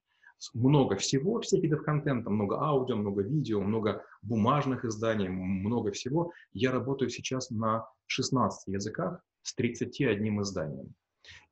Много 0.55 0.97
всего, 0.97 1.43
всех 1.43 1.63
видов 1.63 1.83
контента, 1.83 2.31
много 2.31 2.59
аудио, 2.63 2.97
много 2.97 3.23
видео, 3.23 3.61
много 3.61 4.03
бумажных 4.23 4.87
изданий, 4.87 5.29
много 5.29 5.93
всего. 5.93 6.33
Я 6.55 6.73
работаю 6.73 7.11
сейчас 7.11 7.51
на 7.51 7.85
16 8.07 8.69
языках 8.69 9.23
с 9.43 9.55
31 9.55 10.41
изданием. 10.41 10.95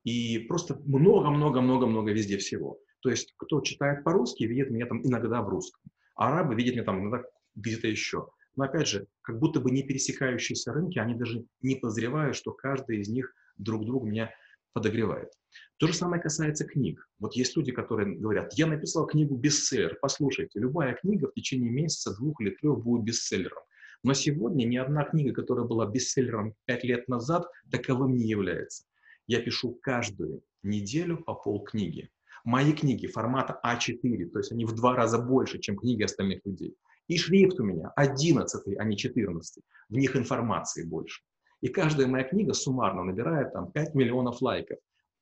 И 0.03 0.39
просто 0.49 0.81
много-много-много-много 0.87 2.11
везде 2.13 2.39
всего. 2.39 2.79
То 3.01 3.11
есть, 3.11 3.35
кто 3.37 3.61
читает 3.61 4.03
по-русски, 4.03 4.45
видит 4.45 4.71
меня 4.71 4.87
там 4.87 5.07
иногда 5.07 5.43
в 5.43 5.51
русском. 5.51 5.83
Арабы 6.15 6.55
видят 6.55 6.75
меня 6.75 6.85
там 6.85 7.01
иногда 7.01 7.23
где-то 7.55 7.89
еще. 7.89 8.29
Но 8.57 8.65
опять 8.65 8.89
же, 8.89 9.07
как 9.23 9.39
будто 9.39 9.61
бы 9.61 9.71
не 9.71 9.83
пересекающиеся 9.83 10.73
рынки, 10.73 10.99
они 10.99 11.15
даже 11.15 11.45
не 11.63 11.77
подозревают, 11.77 12.37
что 12.37 12.53
каждый 12.53 13.01
из 13.01 13.09
них 13.09 13.33
друг 13.57 13.85
друга 13.85 14.07
меня 14.07 14.31
подогревает. 14.73 15.33
То 15.79 15.87
же 15.87 15.95
самое 15.95 16.23
касается 16.23 16.65
книг. 16.65 17.09
Вот 17.19 17.35
есть 17.35 17.57
люди, 17.57 17.73
которые 17.73 18.17
говорят, 18.17 18.53
я 18.55 18.67
написал 18.67 19.07
книгу 19.07 19.37
бестселлер. 19.37 19.99
Послушайте, 20.01 20.61
любая 20.61 20.95
книга 20.95 21.29
в 21.29 21.35
течение 21.35 21.71
месяца, 21.71 22.15
двух 22.15 22.41
или 22.41 22.51
трех 22.51 22.83
будет 22.83 23.05
бестселлером. 23.05 23.63
Но 24.03 24.15
сегодня 24.15 24.65
ни 24.65 24.77
одна 24.77 25.05
книга, 25.05 25.33
которая 25.33 25.67
была 25.67 25.87
бестселлером 25.87 26.55
пять 26.65 26.85
лет 26.85 27.09
назад, 27.09 27.47
таковым 27.71 28.17
не 28.17 28.27
является. 28.27 28.85
Я 29.27 29.41
пишу 29.41 29.79
каждую 29.83 30.43
неделю 30.63 31.19
по 31.19 31.35
полкниги. 31.35 32.11
Мои 32.45 32.73
книги 32.73 33.07
формата 33.07 33.61
А4, 33.65 34.31
то 34.31 34.39
есть 34.39 34.53
они 34.53 34.65
в 34.65 34.75
два 34.75 34.95
раза 34.95 35.19
больше, 35.19 35.59
чем 35.59 35.77
книги 35.77 36.03
остальных 36.03 36.41
людей. 36.47 36.77
И 37.11 37.19
шрифт 37.19 37.59
у 37.59 37.65
меня 37.65 37.93
11, 37.97 38.79
а 38.79 38.85
не 38.85 38.97
14. 38.97 39.65
В 39.89 39.97
них 39.97 40.15
информации 40.15 40.85
больше. 40.85 41.23
И 41.61 41.67
каждая 41.67 42.07
моя 42.07 42.23
книга 42.23 42.53
суммарно 42.53 43.03
набирает 43.03 43.53
там 43.53 43.73
5 43.73 43.97
миллионов 43.97 44.41
лайков, 44.41 44.79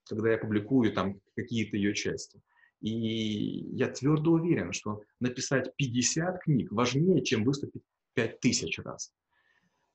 когда 0.07 0.33
я 0.33 0.37
публикую 0.37 0.93
там 0.93 1.19
какие-то 1.35 1.79
ее 1.79 1.95
части. 1.95 2.43
И 2.83 2.91
я 2.91 3.89
твердо 3.89 4.33
уверен, 4.33 4.75
что 4.75 5.01
написать 5.19 5.75
50 5.77 6.43
книг 6.43 6.71
важнее, 6.73 7.25
чем 7.25 7.43
выступить 7.43 7.85
5000 8.13 8.81
раз. 8.81 9.11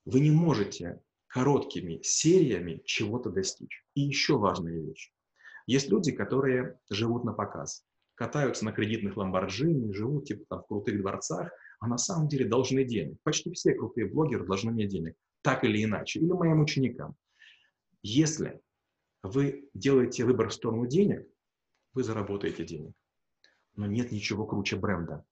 Вы 0.06 0.21
не 0.21 0.32
можете 0.32 0.99
короткими 1.27 1.99
сериями 2.01 2.82
чего-то 2.86 3.29
достичь. 3.29 3.86
И 3.93 4.01
еще 4.01 4.39
важная 4.39 4.82
вещь. 4.82 5.13
Есть 5.67 5.89
люди, 5.89 6.12
которые 6.12 6.79
живут 6.89 7.23
на 7.23 7.34
показ, 7.34 7.86
катаются 8.15 8.65
на 8.65 8.71
кредитных 8.71 9.15
ламборджини, 9.15 9.93
живут 9.93 10.25
типа 10.25 10.45
там 10.49 10.63
в 10.63 10.65
крутых 10.65 10.99
дворцах, 10.99 11.51
а 11.84 11.88
на 11.88 11.98
самом 11.98 12.30
деле 12.30 12.46
должны 12.46 12.86
денег. 12.86 13.17
Почти 13.24 13.52
все 13.52 13.74
крутые 13.74 14.08
блогеры 14.08 14.46
должны 14.46 14.72
мне 14.72 14.88
денег, 14.88 15.17
так 15.41 15.65
или 15.65 15.84
иначе, 15.84 16.19
или 16.19 16.32
моим 16.32 16.62
ученикам. 16.62 17.17
Если 18.02 18.62
вы 19.22 19.69
делаете 19.74 20.24
выбор 20.24 20.48
в 20.48 20.54
сторону 20.54 20.88
денег, 20.88 21.28
вы 21.93 22.04
заработаете 22.04 22.63
денег. 22.63 22.93
Но 23.76 23.86
нет 23.86 24.13
ничего 24.13 24.46
круче 24.46 24.78
бренда. 24.78 25.26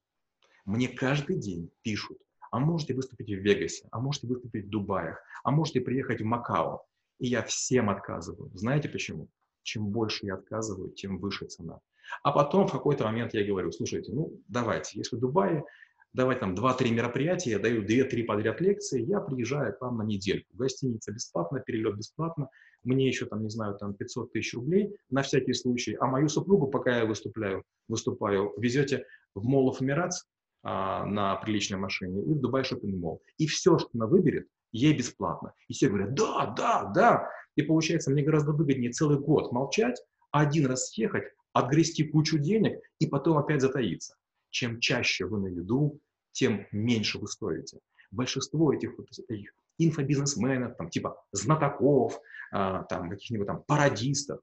Мне 0.66 0.90
каждый 0.90 1.38
день 1.40 1.72
пишут, 1.84 2.18
а 2.52 2.60
можете 2.60 2.96
выступить 2.96 3.30
в 3.30 3.42
Вегасе, 3.42 3.88
а 3.90 4.02
можете 4.02 4.28
выступить 4.28 4.66
в 4.66 4.70
Дубаях, 4.70 5.24
а 5.46 5.52
можете 5.52 5.80
приехать 5.80 6.20
в 6.20 6.26
Макао. 6.26 6.86
И 7.20 7.28
я 7.28 7.44
всем 7.44 7.90
отказываю. 7.90 8.52
Знаете 8.56 8.90
почему? 8.90 9.30
Чем 9.64 9.88
больше 9.88 10.26
я 10.26 10.34
отказываю, 10.34 10.90
тем 10.90 11.18
выше 11.18 11.46
цена. 11.46 11.80
А 12.24 12.34
потом 12.34 12.68
в 12.68 12.74
какой-то 12.74 13.06
момент 13.06 13.34
я 13.34 13.46
говорю, 13.46 13.72
слушайте, 13.72 14.12
ну 14.12 14.38
давайте, 14.50 14.98
если 14.98 15.16
в 15.16 15.20
Дубае 15.20 15.64
давать 16.14 16.40
там 16.40 16.54
2-3 16.54 16.90
мероприятия, 16.92 17.52
я 17.52 17.60
даю 17.60 17.84
2-3 17.84 18.24
подряд 18.24 18.62
лекции, 18.62 19.02
я 19.02 19.20
приезжаю 19.20 19.74
к 19.74 19.82
вам 19.82 19.98
на 19.98 20.04
недельку. 20.04 20.56
Гостиница 20.56 21.12
бесплатно, 21.12 21.60
перелет 21.60 21.98
бесплатно, 21.98 22.50
мне 22.84 23.08
еще 23.08 23.26
там, 23.26 23.44
не 23.44 23.50
знаю, 23.50 23.78
там 23.78 23.94
500 23.94 24.34
тысяч 24.34 24.54
рублей 24.54 24.96
на 25.10 25.22
всякий 25.22 25.54
случай, 25.54 25.96
а 26.00 26.08
мою 26.08 26.28
супругу, 26.28 26.68
пока 26.68 26.98
я 26.98 27.06
выступляю, 27.06 27.64
выступаю, 27.88 28.54
везете 28.58 29.06
в 29.36 29.48
Mall 29.48 29.72
of 29.72 29.80
Emirates 29.82 30.26
а, 30.64 31.06
на 31.06 31.36
приличной 31.36 31.78
машине 31.78 32.24
и 32.24 32.34
в 32.34 32.40
Dubai 32.40 32.64
Shopping 32.64 32.96
Mall. 32.98 33.22
И 33.38 33.48
все, 33.48 33.78
что 33.78 33.90
она 33.94 34.08
выберет, 34.08 34.48
ей 34.72 34.98
бесплатно. 34.98 35.54
И 35.68 35.74
все 35.74 35.90
говорят, 35.90 36.14
да, 36.14 36.54
да, 36.58 36.92
да. 36.94 37.30
И 37.56 37.62
получается, 37.62 38.12
мне 38.12 38.24
гораздо 38.24 38.52
выгоднее 38.52 38.92
целый 38.92 39.20
год 39.20 39.52
молчать, 39.52 40.02
один 40.32 40.66
раз 40.66 40.90
съехать, 40.90 41.26
отгрести 41.54 42.04
кучу 42.04 42.38
денег 42.40 42.80
и 43.00 43.08
потом 43.08 43.38
опять 43.38 43.62
затаиться 43.62 44.16
чем 44.52 44.80
чаще 44.80 45.26
вы 45.26 45.40
на 45.40 45.48
виду, 45.48 46.00
тем 46.32 46.68
меньше 46.72 47.18
вы 47.18 47.28
стоите. 47.28 47.80
Большинство 48.12 48.74
этих, 48.74 48.98
вот, 48.98 49.08
этих 49.28 49.54
инфобизнесменов, 49.78 50.76
там, 50.78 50.90
типа 50.90 51.24
знатоков, 51.32 52.20
а, 52.52 52.84
там, 52.84 53.10
каких-нибудь 53.10 53.48
там 53.48 53.64
пародистов, 53.64 54.40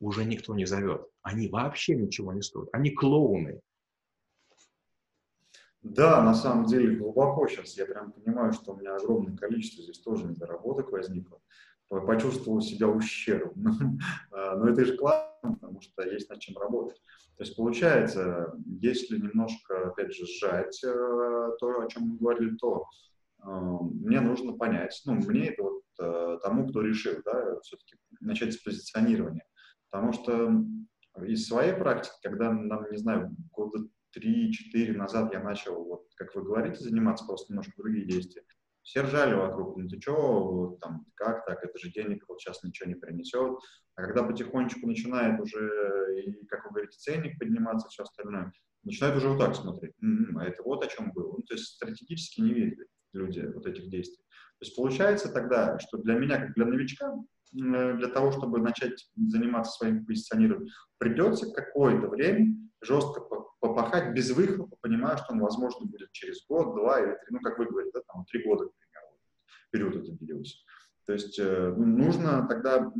уже 0.00 0.24
никто 0.24 0.54
не 0.54 0.64
зовет. 0.64 1.06
Они 1.22 1.48
вообще 1.48 1.94
ничего 1.94 2.32
не 2.32 2.42
стоят. 2.42 2.68
Они 2.72 2.90
клоуны. 2.90 3.60
Да, 5.82 6.22
на 6.22 6.34
самом 6.34 6.66
деле 6.66 6.96
глубоко 6.96 7.46
сейчас. 7.48 7.76
Я 7.76 7.86
прям 7.86 8.12
понимаю, 8.12 8.52
что 8.52 8.72
у 8.72 8.76
меня 8.76 8.96
огромное 8.96 9.36
количество 9.36 9.82
здесь 9.82 9.98
тоже 9.98 10.24
недоработок 10.24 10.90
возникло. 10.90 11.40
Почувствовал 12.00 12.60
себя 12.60 12.88
ущербным. 12.88 13.98
А, 14.32 14.56
но 14.56 14.68
это 14.68 14.84
же 14.84 14.96
классно, 14.96 15.54
потому 15.54 15.80
что 15.80 16.02
есть 16.02 16.28
над 16.30 16.40
чем 16.40 16.56
работать. 16.56 17.00
То 17.36 17.44
есть 17.44 17.56
получается, 17.56 18.52
если 18.66 19.18
немножко, 19.18 19.88
опять 19.88 20.14
же, 20.14 20.26
сжать 20.26 20.82
э, 20.84 20.88
то, 21.58 21.80
о 21.80 21.88
чем 21.88 22.04
мы 22.04 22.16
говорили, 22.18 22.56
то 22.56 22.84
э, 23.42 23.48
мне 23.48 24.20
нужно 24.20 24.52
понять, 24.52 25.00
ну, 25.04 25.14
мне 25.14 25.48
это 25.48 25.62
вот 25.62 25.82
э, 26.00 26.38
тому, 26.42 26.68
кто 26.68 26.82
решил, 26.82 27.14
да, 27.24 27.60
все-таки 27.60 27.96
начать 28.20 28.54
с 28.54 28.58
позиционирования. 28.58 29.44
Потому 29.90 30.12
что 30.12 30.64
из 31.26 31.46
своей 31.46 31.74
практики, 31.74 32.14
когда 32.22 32.52
нам, 32.52 32.90
не 32.90 32.98
знаю, 32.98 33.34
года 33.52 33.86
3-4 34.16 34.92
назад 34.92 35.32
я 35.32 35.40
начал, 35.40 35.82
вот, 35.84 36.06
как 36.16 36.34
вы 36.34 36.42
говорите, 36.42 36.82
заниматься 36.82 37.26
просто 37.26 37.52
немножко 37.52 37.72
другие 37.76 38.06
действия, 38.06 38.44
все 38.82 39.02
ржали 39.02 39.34
вокруг, 39.34 39.76
ну 39.76 39.88
ты 39.88 40.00
что, 40.00 40.76
там, 40.80 41.06
как 41.14 41.44
так, 41.46 41.62
это 41.64 41.78
же 41.78 41.90
денег 41.90 42.24
вот 42.28 42.40
сейчас 42.40 42.62
ничего 42.62 42.88
не 42.88 42.96
принесет. 42.96 43.58
А 43.94 44.02
когда 44.02 44.22
потихонечку 44.22 44.86
начинает 44.86 45.40
уже, 45.40 46.22
и, 46.24 46.46
как 46.46 46.64
вы 46.64 46.70
говорите, 46.70 46.98
ценник 46.98 47.38
подниматься, 47.38 47.88
все 47.88 48.02
остальное, 48.02 48.52
начинают 48.84 49.16
уже 49.16 49.28
вот 49.28 49.38
так 49.38 49.54
смотреть. 49.54 49.94
М-м, 50.02 50.38
а 50.38 50.44
это 50.44 50.62
вот 50.62 50.84
о 50.84 50.88
чем 50.88 51.12
было. 51.12 51.36
Ну, 51.36 51.42
то 51.42 51.54
есть 51.54 51.66
стратегически 51.66 52.40
не 52.40 52.52
видели 52.54 52.86
люди 53.12 53.40
вот 53.54 53.66
этих 53.66 53.88
действий. 53.90 54.24
То 54.58 54.64
есть 54.64 54.76
получается 54.76 55.32
тогда, 55.32 55.78
что 55.78 55.98
для 55.98 56.14
меня, 56.14 56.38
как 56.38 56.54
для 56.54 56.66
новичка, 56.66 57.14
для 57.52 58.08
того, 58.08 58.32
чтобы 58.32 58.60
начать 58.60 59.10
заниматься 59.16 59.72
своим 59.72 60.06
позиционированием, 60.06 60.72
придется 60.98 61.52
какое-то 61.52 62.08
время 62.08 62.56
жестко 62.82 63.20
попахать 63.60 64.14
без 64.14 64.30
выхлопа, 64.32 64.76
понимая, 64.80 65.16
что 65.16 65.32
он, 65.32 65.40
возможно, 65.40 65.86
будет 65.86 66.12
через 66.12 66.44
год, 66.46 66.74
два 66.74 67.00
или 67.00 67.12
три, 67.12 67.28
ну, 67.30 67.40
как 67.40 67.58
вы 67.58 67.66
говорите, 67.66 67.92
да, 67.94 68.00
там, 68.12 68.24
три 68.24 68.44
года, 68.44 68.66
к 68.66 69.70
период 69.70 69.96
это 69.96 70.12
длился. 70.12 70.56
То 71.06 71.12
есть 71.12 71.38
э, 71.38 71.74
ну, 71.76 71.86
нужно 71.86 72.46
тогда 72.48 72.92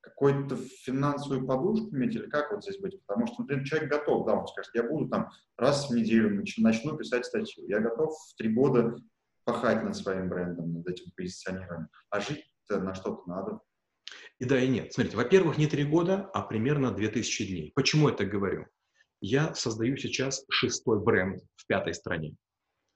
какую-то 0.00 0.56
финансовую 0.56 1.46
подушку 1.46 1.94
иметь 1.94 2.14
или 2.14 2.28
как 2.28 2.52
вот 2.52 2.62
здесь 2.62 2.78
быть? 2.78 3.00
Потому 3.06 3.26
что, 3.26 3.42
например, 3.42 3.64
человек 3.64 3.90
готов, 3.90 4.26
да, 4.26 4.34
он 4.34 4.46
скажет, 4.48 4.74
я 4.74 4.82
буду 4.82 5.08
там 5.08 5.30
раз 5.56 5.88
в 5.88 5.94
неделю 5.94 6.44
начну 6.58 6.96
писать 6.96 7.24
статью, 7.24 7.66
я 7.68 7.80
готов 7.80 8.14
в 8.14 8.36
три 8.36 8.52
года 8.52 8.96
пахать 9.44 9.82
над 9.82 9.96
своим 9.96 10.28
брендом, 10.28 10.72
над 10.74 10.86
этим 10.86 11.10
позиционированием, 11.16 11.88
а 12.10 12.20
жить 12.20 12.44
на 12.68 12.94
что-то 12.94 13.28
надо. 13.28 13.60
И 14.38 14.44
да, 14.44 14.60
и 14.60 14.68
нет. 14.68 14.92
Смотрите, 14.92 15.16
во-первых, 15.16 15.58
не 15.58 15.66
три 15.66 15.84
года, 15.84 16.30
а 16.32 16.42
примерно 16.42 16.90
2000 16.92 17.46
дней. 17.46 17.72
Почему 17.74 18.08
я 18.08 18.14
так 18.14 18.28
говорю? 18.28 18.66
Я 19.20 19.54
создаю 19.54 19.96
сейчас 19.96 20.44
шестой 20.48 21.00
бренд 21.00 21.42
в 21.56 21.66
пятой 21.66 21.94
стране. 21.94 22.36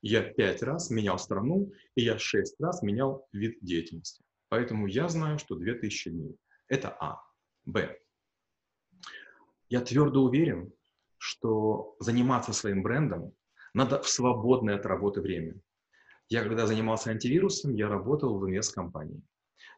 Я 0.02 0.22
пять 0.22 0.62
раз 0.62 0.90
менял 0.90 1.18
страну, 1.18 1.72
и 1.94 2.02
я 2.02 2.18
шесть 2.18 2.60
раз 2.60 2.82
менял 2.82 3.26
вид 3.32 3.58
деятельности. 3.60 4.22
Поэтому 4.48 4.86
я 4.86 5.08
знаю, 5.08 5.38
что 5.38 5.54
2000 5.54 6.10
дней. 6.10 6.36
Это 6.68 6.96
А. 7.00 7.22
Б. 7.64 7.96
Я 9.68 9.80
твердо 9.80 10.22
уверен, 10.22 10.72
что 11.18 11.96
заниматься 12.00 12.52
своим 12.52 12.82
брендом 12.82 13.32
Надо 13.74 14.02
в 14.02 14.08
свободное 14.08 14.74
от 14.74 14.86
работы 14.86 15.20
время. 15.20 15.54
Я 16.28 16.42
когда 16.42 16.66
занимался 16.66 17.10
антивирусом, 17.10 17.74
я 17.74 17.88
работал 17.88 18.38
в 18.38 18.48
инвесткомпании. 18.48 19.22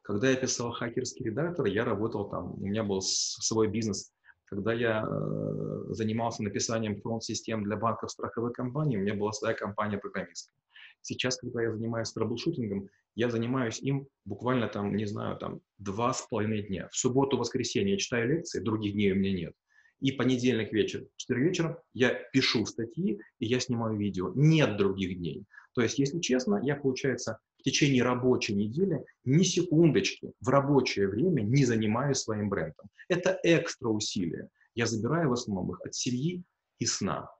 Когда 0.02 0.30
я 0.30 0.36
писал 0.36 0.72
хакерский 0.72 1.26
редактор, 1.26 1.66
я 1.66 1.84
работал 1.84 2.28
там, 2.28 2.54
у 2.54 2.66
меня 2.66 2.82
был 2.82 3.02
свой 3.02 3.68
бизнес. 3.68 4.13
Когда 4.46 4.72
я 4.72 5.02
э, 5.02 5.84
занимался 5.90 6.42
написанием 6.42 7.00
фронт-систем 7.00 7.64
для 7.64 7.76
банков 7.76 8.10
страховых 8.10 8.52
компаний, 8.52 8.98
у 8.98 9.00
меня 9.00 9.14
была 9.14 9.32
своя 9.32 9.54
компания 9.54 9.98
программистская. 9.98 10.54
Сейчас, 11.00 11.36
когда 11.36 11.62
я 11.62 11.72
занимаюсь 11.72 12.12
troubleshooting 12.12 12.76
ом, 12.76 12.88
я 13.14 13.30
занимаюсь 13.30 13.80
им 13.80 14.06
буквально 14.24 14.68
там, 14.68 14.96
не 14.96 15.06
знаю, 15.06 15.36
там 15.36 15.60
два 15.78 16.12
с 16.12 16.22
половиной 16.22 16.62
дня. 16.62 16.88
В 16.90 16.96
субботу, 16.96 17.36
воскресенье 17.36 17.92
я 17.92 17.98
читаю 17.98 18.28
лекции, 18.28 18.60
других 18.60 18.94
дней 18.94 19.12
у 19.12 19.16
меня 19.16 19.32
нет. 19.32 19.54
И 20.00 20.12
понедельник 20.12 20.72
вечер, 20.72 21.06
в 21.14 21.16
4 21.16 21.40
вечера 21.40 21.82
я 21.92 22.12
пишу 22.32 22.66
статьи 22.66 23.20
и 23.38 23.46
я 23.46 23.60
снимаю 23.60 23.96
видео. 23.96 24.32
Нет 24.34 24.76
других 24.76 25.18
дней. 25.18 25.46
То 25.74 25.82
есть, 25.82 25.98
если 25.98 26.20
честно, 26.20 26.60
я, 26.62 26.76
получается, 26.76 27.38
течение 27.64 28.02
рабочей 28.02 28.54
недели 28.54 29.04
ни 29.24 29.42
секундочки 29.42 30.32
в 30.40 30.48
рабочее 30.48 31.08
время 31.08 31.42
не 31.42 31.64
занимаюсь 31.64 32.18
своим 32.18 32.48
брендом. 32.48 32.88
Это 33.08 33.38
экстра 33.42 33.88
усилия. 33.88 34.48
Я 34.74 34.86
забираю 34.86 35.30
в 35.30 35.32
основном 35.32 35.72
их 35.72 35.80
от 35.84 35.94
семьи 35.94 36.42
и 36.78 36.86
сна. 36.86 37.30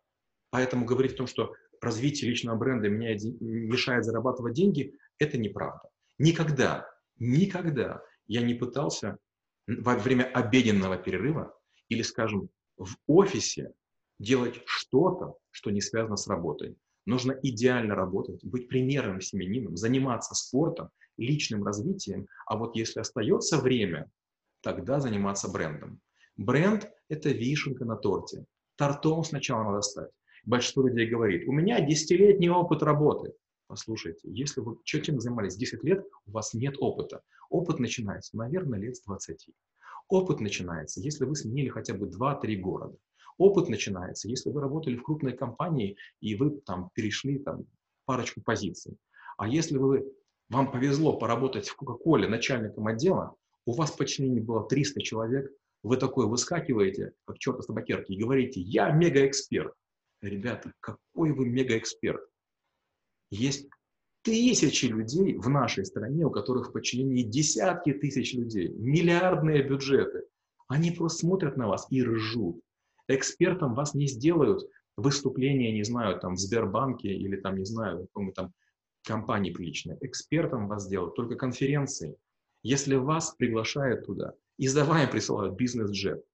Поэтому 0.51 0.87
говорить 0.87 1.15
о 1.15 1.19
том, 1.19 1.27
что 1.27 1.55
развитие 1.81 2.31
личного 2.31 2.57
бренда 2.57 2.89
меня 2.89 3.17
мешает 3.41 4.05
зарабатывать 4.05 4.55
деньги, 4.55 4.95
это 5.19 5.37
неправда. 5.37 5.89
Никогда, 6.19 6.89
никогда 7.19 8.03
я 8.27 8.43
не 8.43 8.55
пытался 8.55 9.19
во 9.67 9.97
время 9.97 10.25
обеденного 10.25 10.97
перерыва 10.97 11.55
или, 11.89 12.03
скажем, 12.03 12.49
в 12.77 12.95
офисе 13.07 13.73
делать 14.19 14.63
что-то, 14.65 15.37
что 15.51 15.71
не 15.71 15.81
связано 15.81 16.17
с 16.17 16.27
работой. 16.27 16.77
Нужно 17.07 17.33
идеально 17.43 17.95
работать, 17.95 18.43
быть 18.45 18.69
примерным 18.69 19.21
семенином, 19.21 19.77
заниматься 19.77 20.35
спортом, 20.35 20.89
личным 21.17 21.65
развитием, 21.65 22.27
а 22.47 22.57
вот 22.57 22.77
если 22.77 23.01
остается 23.01 23.59
время, 23.59 24.11
тогда 24.63 25.01
заниматься 25.01 25.49
брендом. 25.51 26.01
Бренд– 26.37 26.91
это 27.09 27.29
вишенка 27.29 27.85
на 27.85 27.97
торте. 27.97 28.47
Тортом 28.77 29.23
сначала 29.23 29.65
надо 29.65 29.83
стать. 29.83 30.11
Большинство 30.45 30.87
людей 30.87 31.07
говорит, 31.07 31.47
у 31.47 31.53
меня 31.53 31.81
десятилетний 31.81 32.49
опыт 32.49 32.83
работы. 32.83 33.33
Послушайте, 33.67 34.29
если 34.31 34.61
вы 34.61 34.77
чем 34.85 35.21
занимались 35.21 35.57
10 35.57 35.85
лет, 35.85 36.05
у 36.27 36.31
вас 36.33 36.55
нет 36.55 36.77
опыта. 36.79 37.23
Опыт 37.49 37.79
начинается, 37.79 38.37
наверное, 38.37 38.79
лет 38.79 38.97
с 38.97 39.03
20. 39.03 39.49
Опыт 40.09 40.41
начинается, 40.41 41.01
если 41.01 41.25
вы 41.25 41.35
сменили 41.35 41.69
хотя 41.69 41.95
бы 41.95 42.07
2-3 42.07 42.57
города. 42.57 42.97
Опыт 43.37 43.69
начинается, 43.69 44.29
если 44.29 44.51
вы 44.51 44.61
работали 44.61 44.97
в 44.97 45.03
крупной 45.03 45.37
компании 45.37 45.97
и 46.21 46.35
вы 46.37 46.51
там 46.61 46.91
перешли 46.95 47.39
там 47.39 47.67
парочку 48.05 48.41
позиций. 48.41 48.97
А 49.37 49.49
если 49.49 49.77
вы, 49.77 50.05
вам 50.49 50.71
повезло 50.71 51.19
поработать 51.19 51.69
в 51.69 51.77
Кока-Коле 51.77 52.29
начальником 52.29 52.87
отдела, 52.87 53.35
у 53.67 53.73
вас 53.73 53.91
в 53.91 53.97
подчинении 53.97 54.41
было 54.41 54.69
300 54.69 55.03
человек, 55.03 55.51
вы 55.83 55.97
такой 55.97 56.27
выскакиваете, 56.27 57.13
как 57.27 57.39
черт 57.39 57.59
из 57.61 57.67
табакерки, 57.67 58.13
и 58.13 58.19
говорите, 58.19 58.61
я 58.61 58.91
мегаэксперт. 58.91 59.75
Ребята, 60.23 60.73
какой 60.81 61.33
вы 61.33 61.47
мегаэксперт? 61.47 62.23
Есть 63.31 63.69
тысячи 64.23 64.87
людей 64.87 65.37
в 65.37 65.49
нашей 65.49 65.85
стране, 65.85 66.25
у 66.25 66.31
которых 66.31 66.69
в 66.69 66.73
подчинении 66.73 67.23
десятки 67.23 67.93
тысяч 67.93 68.33
людей, 68.33 68.69
миллиардные 68.69 69.63
бюджеты. 69.63 70.25
Они 70.69 70.91
просто 70.91 71.21
смотрят 71.21 71.57
на 71.57 71.69
вас 71.69 71.87
и 71.91 72.03
ржут. 72.03 72.61
Экспертом 73.09 73.75
вас 73.75 73.95
не 73.95 74.07
сделают 74.07 74.69
выступления, 74.97 75.73
не 75.73 75.83
знаю, 75.85 76.19
там 76.21 76.35
в 76.35 76.39
Сбербанке 76.39 77.09
или 77.09 77.37
там, 77.37 77.57
не 77.59 77.65
знаю, 77.65 78.07
какой 78.07 78.33
там 78.33 78.53
компании 79.05 79.51
приличной. 79.51 79.97
Экспертом 80.01 80.69
вас 80.69 80.85
сделают 80.85 81.15
только 81.15 81.35
конференции. 81.37 82.17
Если 82.63 82.95
вас 82.95 83.35
приглашают 83.37 84.07
туда, 84.07 84.35
и 84.59 84.69
вами 84.69 85.11
присылают 85.11 85.55
бизнес-джет. 85.55 86.25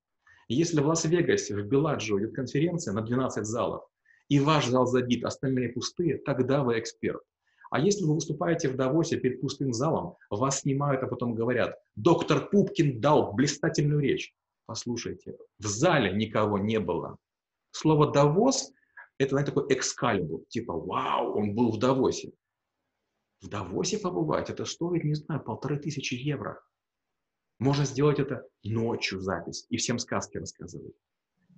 Если 0.49 0.81
в 0.81 0.87
Лас-Вегасе, 0.87 1.57
в 1.57 1.67
Беладжио 1.67 2.19
идет 2.19 2.35
конференция 2.35 2.93
на 2.93 3.03
12 3.03 3.45
залов, 3.47 3.85
и 4.29 4.39
ваш 4.39 4.67
зал 4.67 4.87
забит, 4.87 5.25
остальные 5.25 5.71
пустые, 5.71 6.19
тогда 6.19 6.63
вы 6.63 6.79
эксперт. 6.79 7.23
А 7.71 7.79
если 7.79 8.05
вы 8.05 8.15
выступаете 8.15 8.69
в 8.69 8.77
Давосе 8.77 9.17
перед 9.17 9.41
пустым 9.41 9.73
залом, 9.73 10.17
вас 10.29 10.61
снимают, 10.61 11.03
а 11.03 11.07
потом 11.07 11.35
говорят, 11.35 11.79
доктор 11.95 12.49
Пупкин 12.51 13.01
дал 13.01 13.33
блистательную 13.33 14.01
речь. 14.01 14.35
Послушайте, 14.71 15.37
в 15.59 15.67
зале 15.67 16.13
никого 16.13 16.57
не 16.57 16.79
было. 16.79 17.17
Слово 17.73 18.13
«Давос»— 18.13 18.73
это, 19.19 19.31
знаете, 19.31 19.51
такой 19.51 19.75
экскалибур, 19.75 20.45
типа 20.47 20.73
«Вау, 20.73 21.37
он 21.37 21.57
был 21.57 21.73
в 21.73 21.79
Давосе». 21.81 22.31
В 23.41 23.49
Давосе 23.49 23.99
побывать, 23.99 24.49
это 24.49 24.65
стоит, 24.65 25.03
не 25.03 25.15
знаю, 25.15 25.43
полторы 25.43 25.77
тысячи 25.77 26.15
евро. 26.15 26.63
Можно 27.59 27.85
сделать 27.85 28.21
это 28.21 28.47
ночью 28.63 29.19
запись 29.19 29.67
и 29.71 29.77
всем 29.77 29.99
сказки 29.99 30.37
рассказывать. 30.37 30.95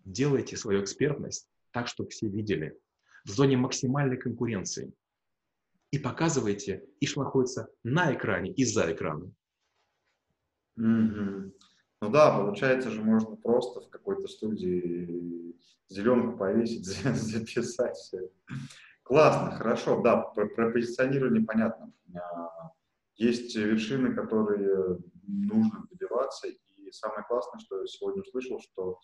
Делайте 0.07 0.57
свою 0.57 0.83
экспертность 0.83 1.47
так, 1.71 1.89
чтобы 1.89 2.09
все 2.09 2.29
видели. 2.29 2.81
В 3.27 3.29
зоне 3.29 3.59
максимальной 3.59 4.17
конкуренции– 4.17 4.91
и 5.91 5.99
показываете, 5.99 6.83
и 7.01 7.07
что 7.07 7.25
находится 7.25 7.69
на 7.85 8.15
экране 8.15 8.51
и 8.55 8.65
за 8.65 8.91
экраном. 8.91 9.35
Mm-hmm. 10.79 11.53
Ну 12.03 12.11
да, 12.11 12.37
получается 12.37 12.91
же 12.91 13.01
можно 13.01 13.37
просто 13.37 13.81
в 13.81 13.89
какой-то 13.89 14.27
студии 14.27 15.55
зеленку 15.89 16.37
повесить, 16.37 16.85
записать 17.15 17.97
все. 17.97 18.29
Классно, 19.05 19.53
хорошо, 19.53 20.03
да, 20.03 20.17
про, 20.17 20.49
про 20.49 20.73
позиционирование 20.73 21.45
понятно. 21.45 21.93
Есть 23.15 23.55
вершины, 23.55 24.15
которые 24.17 24.99
нужно 25.29 25.87
добиваться, 25.93 26.49
и 26.49 26.91
самое 26.91 27.23
классное, 27.23 27.61
что 27.61 27.81
я 27.81 27.87
сегодня 27.87 28.23
услышал, 28.23 28.59
что 28.59 28.99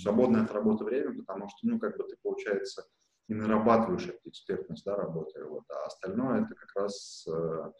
свободное 0.00 0.44
от 0.44 0.52
работы 0.52 0.84
время, 0.84 1.14
потому 1.18 1.50
что, 1.50 1.68
ну, 1.68 1.78
как 1.78 1.98
бы 1.98 2.04
ты, 2.04 2.16
получается, 2.22 2.86
и 3.28 3.34
нарабатываешь 3.34 4.08
эту 4.08 4.30
экспертность, 4.30 4.86
да, 4.86 4.96
работая. 4.96 5.44
Вот. 5.44 5.64
А 5.68 5.84
остальное 5.84 6.44
это 6.44 6.54
как 6.54 6.74
раз 6.74 7.26
э, 7.28 7.72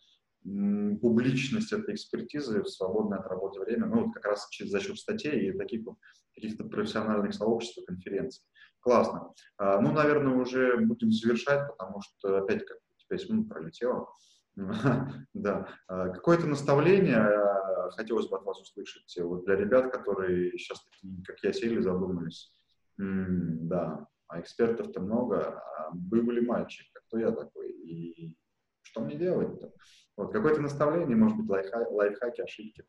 публичность 0.43 1.73
этой 1.73 1.95
экспертизы 1.95 2.63
в 2.63 2.69
свободное 2.69 3.19
от 3.19 3.27
работы 3.27 3.61
время, 3.61 3.87
ну, 3.87 4.05
вот 4.05 4.15
как 4.15 4.25
раз 4.25 4.49
за 4.59 4.81
счет 4.81 4.99
статей 4.99 5.51
и 5.51 5.59
таких 5.59 5.85
вот 5.85 5.97
каких-то 6.35 6.65
профессиональных 6.65 7.35
сообществ 7.35 7.85
конференций. 7.87 8.43
Классно. 8.81 9.35
А, 9.59 9.81
ну, 9.81 9.93
наверное, 9.93 10.35
уже 10.35 10.79
будем 10.79 11.13
завершать, 11.13 11.69
потому 11.69 12.01
что 12.01 12.39
опять 12.39 12.65
как 12.65 12.79
5 13.09 13.31
минут 13.31 13.49
пролетело. 13.49 14.09
Да. 15.35 15.69
А, 15.87 16.09
какое-то 16.09 16.47
наставление 16.47 17.19
а, 17.19 17.91
хотелось 17.91 18.29
бы 18.29 18.37
от 18.37 18.45
вас 18.45 18.61
услышать 18.61 19.15
вот 19.19 19.45
для 19.45 19.57
ребят, 19.57 19.93
которые 19.93 20.53
сейчас, 20.59 20.81
как 21.25 21.43
я, 21.43 21.53
сели, 21.53 21.81
задумались. 21.81 22.55
Да, 22.97 24.07
а 24.29 24.41
экспертов-то 24.41 25.01
много, 25.01 25.59
а 25.59 25.91
были 25.93 26.41
мальчик, 26.41 26.87
а 26.95 27.01
кто 27.01 27.19
я 27.19 27.31
такой, 27.31 27.71
и 27.71 28.37
что 28.83 29.01
мне 29.01 29.17
делать-то? 29.17 29.73
Вот, 30.21 30.33
какое-то 30.35 30.61
наставление, 30.61 31.17
может 31.17 31.39
быть, 31.39 31.49
лайфхаки, 31.49 31.93
лайфхаки, 31.93 32.43
ошибки. 32.43 32.85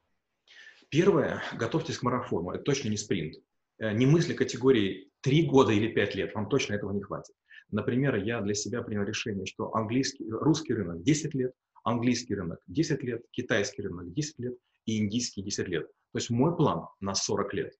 Первое, 0.90 1.42
готовьтесь 1.58 1.98
к 1.98 2.04
марафону, 2.04 2.52
это 2.52 2.62
точно 2.62 2.90
не 2.90 2.98
спринт. 2.98 3.36
Э, 3.80 3.94
не 3.94 4.06
мысли 4.06 4.34
категории 4.34 5.10
3 5.22 5.46
года 5.46 5.72
или 5.72 5.88
5 5.88 6.16
лет, 6.16 6.36
вам 6.36 6.50
точно 6.50 6.74
этого 6.74 6.92
не 6.92 7.02
хватит. 7.02 7.34
Например, 7.70 8.18
я 8.18 8.42
для 8.42 8.54
себя 8.54 8.82
принял 8.82 9.04
решение, 9.04 9.46
что 9.46 9.74
английский, 9.74 10.30
русский 10.30 10.74
рынок 10.74 11.04
10 11.04 11.34
лет, 11.34 11.54
английский 11.86 12.36
рынок 12.36 12.60
10 12.68 13.02
лет, 13.02 13.24
китайский 13.32 13.84
рынок 13.84 14.12
10 14.12 14.40
лет 14.40 14.58
и 14.86 14.98
индийский 14.98 15.42
10 15.42 15.70
лет. 15.70 15.88
То 15.88 16.18
есть 16.18 16.30
мой 16.32 16.54
план 16.54 16.88
на 17.00 17.16
40 17.16 17.54
лет. 17.54 17.74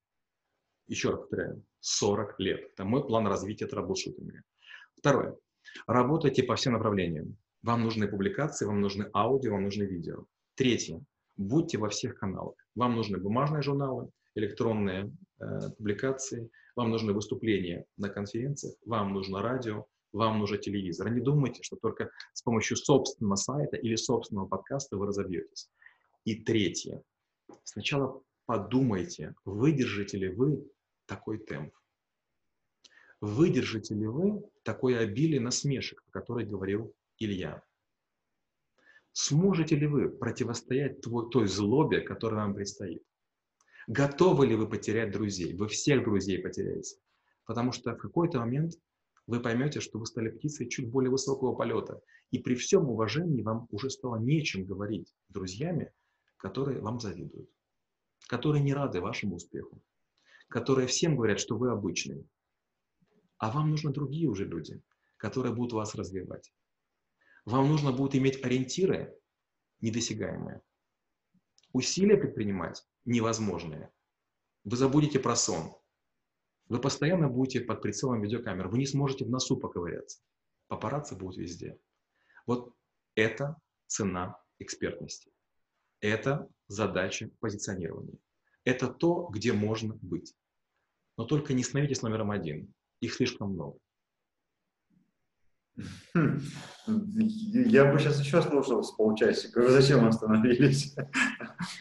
Еще 0.88 1.10
раз 1.10 1.20
повторяю, 1.20 1.62
40 1.82 2.40
лет. 2.40 2.70
Это 2.72 2.86
мой 2.86 3.06
план 3.06 3.28
развития 3.28 3.68
troubleshooting 3.68 4.35
а. 4.35 4.44
Второе. 4.96 5.36
Работайте 5.88 6.42
по 6.42 6.56
всем 6.56 6.72
направлениям. 6.72 7.36
Вам 7.64 7.84
нужны 7.84 8.08
публикации, 8.08 8.66
вам 8.66 8.82
нужны 8.82 9.10
аудио, 9.14 9.52
вам 9.54 9.64
нужны 9.64 9.84
видео. 9.84 10.26
Третье. 10.56 11.04
Будьте 11.38 11.78
во 11.78 11.90
всех 11.90 12.16
каналах. 12.16 12.56
Вам 12.76 12.96
нужны 12.96 13.18
бумажные 13.18 13.62
журналы, 13.62 14.10
электронные 14.36 15.12
э, 15.40 15.70
публикации, 15.78 16.50
вам 16.76 16.90
нужны 16.90 17.14
выступления 17.14 17.86
на 17.98 18.10
конференциях, 18.10 18.76
вам 18.86 19.14
нужно 19.14 19.42
радио, 19.42 19.86
вам 20.14 20.40
нужен 20.40 20.60
телевизор. 20.60 21.12
Не 21.12 21.22
думайте, 21.22 21.64
что 21.64 21.78
только 21.78 22.10
с 22.34 22.42
помощью 22.42 22.78
собственного 22.78 23.36
сайта 23.36 23.78
или 23.78 23.96
собственного 23.96 24.48
подкаста 24.48 24.98
вы 24.98 25.08
разобьетесь. 25.08 25.70
И 26.26 26.44
третье. 26.44 27.02
Сначала 27.64 28.22
подумайте, 28.46 29.36
выдержите 29.46 30.18
ли 30.18 30.30
вы 30.30 30.68
такой 31.06 31.38
темп. 31.40 31.74
Выдержите 33.22 33.94
ли 33.94 34.08
вы 34.08 34.44
такое 34.64 35.00
обилие 35.00 35.40
насмешек, 35.40 36.04
о 36.08 36.12
которой 36.12 36.46
говорил 36.46 36.94
Илья? 37.24 37.64
Сможете 39.12 39.76
ли 39.76 39.86
вы 39.86 40.10
противостоять 40.10 41.02
той, 41.02 41.48
злобе, 41.48 42.02
которая 42.02 42.46
вам 42.46 42.56
предстоит? 42.56 43.04
Готовы 43.88 44.48
ли 44.48 44.56
вы 44.56 44.68
потерять 44.68 45.12
друзей? 45.12 45.56
Вы 45.56 45.68
всех 45.68 46.04
друзей 46.04 46.42
потеряете. 46.42 46.96
Потому 47.46 47.74
что 47.74 47.94
в 47.94 47.98
какой-то 47.98 48.40
момент 48.40 48.74
вы 49.28 49.40
поймете, 49.40 49.82
что 49.82 50.00
вы 50.00 50.08
стали 50.08 50.30
птицей 50.30 50.68
чуть 50.68 50.90
более 50.90 51.12
высокого 51.12 51.54
полета. 51.54 52.02
И 52.32 52.40
при 52.40 52.56
всем 52.56 52.90
уважении 52.90 53.44
вам 53.44 53.68
уже 53.70 53.92
стало 53.92 54.18
нечем 54.18 54.66
говорить 54.66 55.14
друзьями, 55.30 55.92
которые 56.38 56.82
вам 56.82 57.00
завидуют, 57.00 57.50
которые 58.28 58.64
не 58.64 58.74
рады 58.74 59.00
вашему 59.00 59.36
успеху, 59.36 59.80
которые 60.48 60.88
всем 60.88 61.16
говорят, 61.16 61.40
что 61.40 61.56
вы 61.56 61.70
обычный. 61.70 62.28
А 63.38 63.52
вам 63.52 63.70
нужны 63.70 63.92
другие 63.92 64.28
уже 64.28 64.46
люди, 64.46 64.82
которые 65.18 65.54
будут 65.54 65.74
вас 65.74 65.94
развивать. 65.94 66.52
Вам 67.46 67.68
нужно 67.68 67.92
будет 67.92 68.16
иметь 68.16 68.44
ориентиры 68.44 69.18
недосягаемые, 69.80 70.62
усилия 71.74 72.18
предпринимать 72.18 72.86
невозможные. 73.06 73.92
Вы 74.64 74.78
забудете 74.78 75.20
про 75.20 75.36
сон, 75.36 75.74
вы 76.72 76.80
постоянно 76.80 77.28
будете 77.28 77.60
под 77.60 77.82
прицелом 77.82 78.22
видеокамер. 78.22 78.70
Вы 78.70 78.78
не 78.78 78.86
сможете 78.86 79.26
в 79.26 79.30
носу 79.30 79.58
поковыряться. 79.58 80.22
Папарацци 80.68 81.18
будут 81.18 81.36
везде. 81.36 81.78
Вот 82.46 82.74
это 83.16 83.58
цена 83.88 84.42
экспертности. 84.58 85.34
Это 86.00 86.48
задача 86.70 87.30
позиционирования. 87.42 88.18
Это 88.64 88.88
то, 88.88 89.28
где 89.34 89.52
можно 89.52 89.96
быть. 90.02 90.34
Но 91.18 91.26
только 91.26 91.54
не 91.54 91.62
становитесь 91.62 92.04
номером 92.04 92.32
один. 92.32 92.74
Их 93.02 93.16
слишком 93.16 93.52
много. 93.52 93.78
Хм. 96.14 96.42
Я 96.88 97.86
бы 97.86 98.00
сейчас 98.00 98.20
еще 98.20 98.42
слушал 98.42 98.84
с 98.84 98.92
полчасика. 98.92 99.70
Зачем 99.70 100.08
остановились? 100.08 100.96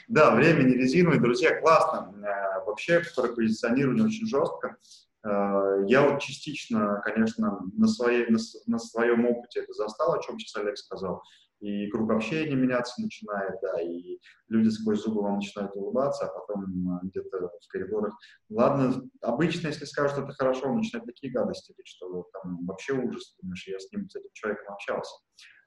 Да, 0.09 0.35
время 0.35 0.63
не 0.63 0.75
резиновое. 0.75 1.19
Друзья, 1.19 1.59
классно. 1.59 2.13
Э, 2.23 2.65
вообще 2.67 3.03
про 3.17 3.29
позиционирование 3.29 4.05
очень 4.05 4.27
жестко. 4.27 4.77
Э, 5.25 5.85
я 5.87 6.03
вот 6.03 6.21
частично, 6.21 7.01
конечно, 7.05 7.61
на, 7.77 7.89
своей, 7.89 8.27
на, 8.29 8.39
на 8.67 8.79
своем 8.79 9.25
опыте 9.25 9.61
это 9.61 9.73
застал, 9.73 10.13
о 10.13 10.23
чем 10.23 10.39
сейчас 10.39 10.63
Олег 10.63 10.77
сказал. 10.77 11.23
И 11.61 11.89
круг 11.89 12.11
общения 12.11 12.55
меняться 12.55 13.01
начинает, 13.03 13.61
да, 13.61 13.81
и 13.83 14.19
люди 14.49 14.69
сквозь 14.69 15.03
зубы 15.03 15.23
вам 15.23 15.37
начинают 15.37 15.77
улыбаться, 15.77 16.25
а 16.27 16.39
потом 16.39 16.65
э, 16.65 17.01
где-то 17.03 17.51
в 17.61 17.69
коридорах. 17.69 18.17
Ладно, 18.49 19.03
обычно, 19.21 19.69
если 19.69 19.85
скажут, 19.85 20.19
это 20.19 20.33
хорошо, 20.33 20.69
он 20.69 20.77
начинает 20.77 21.07
такие 21.07 21.33
гадости 21.33 21.75
что 21.85 22.29
там 22.33 22.65
вообще 22.65 22.95
ужас, 22.95 23.37
думаешь, 23.43 23.69
я 23.69 23.79
с 23.79 23.93
ним, 23.93 24.09
с 24.09 24.17
этим 24.17 24.31
человеком 24.33 24.73
общался. 24.73 25.15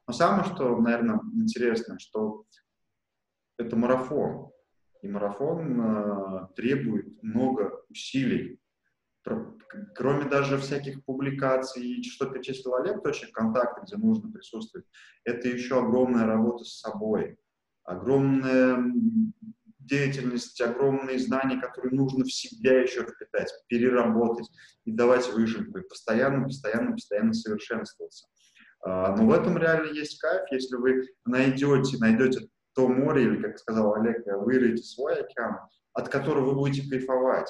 Но 0.07 0.13
самое, 0.13 0.43
что, 0.45 0.77
наверное, 0.77 1.19
интересно, 1.33 1.99
что 1.99 2.45
это 3.57 3.75
марафон. 3.75 4.51
И 5.01 5.07
марафон 5.07 5.79
э, 5.79 6.47
требует 6.55 7.21
много 7.21 7.83
усилий. 7.89 8.59
Кроме 9.95 10.25
даже 10.29 10.57
всяких 10.57 11.03
публикаций, 11.05 12.03
что 12.03 12.27
перечислил 12.27 12.75
Олег, 12.75 13.03
точек 13.03 13.31
контакта, 13.31 13.81
где 13.85 13.97
нужно 13.97 14.31
присутствовать, 14.31 14.87
это 15.23 15.47
еще 15.47 15.79
огромная 15.79 16.25
работа 16.25 16.63
с 16.63 16.79
собой, 16.79 17.37
огромная 17.83 18.83
деятельность, 19.79 20.59
огромные 20.61 21.19
знания, 21.19 21.59
которые 21.59 21.93
нужно 21.93 22.23
в 22.23 22.33
себя 22.33 22.81
еще 22.81 23.03
впитать, 23.03 23.51
переработать 23.67 24.49
и 24.85 24.91
давать 24.91 25.31
выжимку, 25.31 25.79
и 25.79 25.87
постоянно, 25.87 26.45
постоянно, 26.45 26.93
постоянно 26.93 27.33
совершенствоваться. 27.33 28.27
А, 28.81 29.15
но 29.15 29.25
в 29.25 29.31
этом 29.31 29.57
реально 29.57 29.91
есть 29.91 30.19
кайф, 30.19 30.43
если 30.51 30.75
вы 30.77 31.07
найдете, 31.25 31.97
найдете 31.99 32.47
то 32.73 32.87
море, 32.87 33.23
или, 33.23 33.41
как 33.41 33.59
сказал 33.59 33.93
Олег, 33.93 34.25
вырыете 34.25 34.83
свой 34.83 35.15
океан, 35.15 35.59
от 35.93 36.09
которого 36.09 36.51
вы 36.51 36.55
будете 36.55 36.89
кайфовать. 36.89 37.49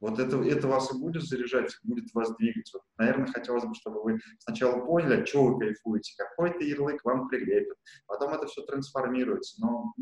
Вот 0.00 0.18
это, 0.18 0.38
это 0.42 0.66
вас 0.66 0.92
и 0.92 0.98
будет 0.98 1.22
заряжать, 1.22 1.76
будет 1.82 2.12
вас 2.14 2.34
двигать. 2.36 2.70
Вот, 2.72 2.82
наверное, 2.98 3.26
хотелось 3.26 3.64
бы, 3.64 3.74
чтобы 3.74 4.02
вы 4.02 4.20
сначала 4.38 4.84
поняли, 4.84 5.20
от 5.20 5.26
чего 5.26 5.54
вы 5.54 5.60
кайфуете, 5.60 6.14
какой-то 6.16 6.64
ярлык 6.64 7.04
вам 7.04 7.28
прилепят, 7.28 7.76
потом 8.06 8.32
это 8.32 8.46
все 8.46 8.62
трансформируется, 8.62 9.60
но 9.60 9.94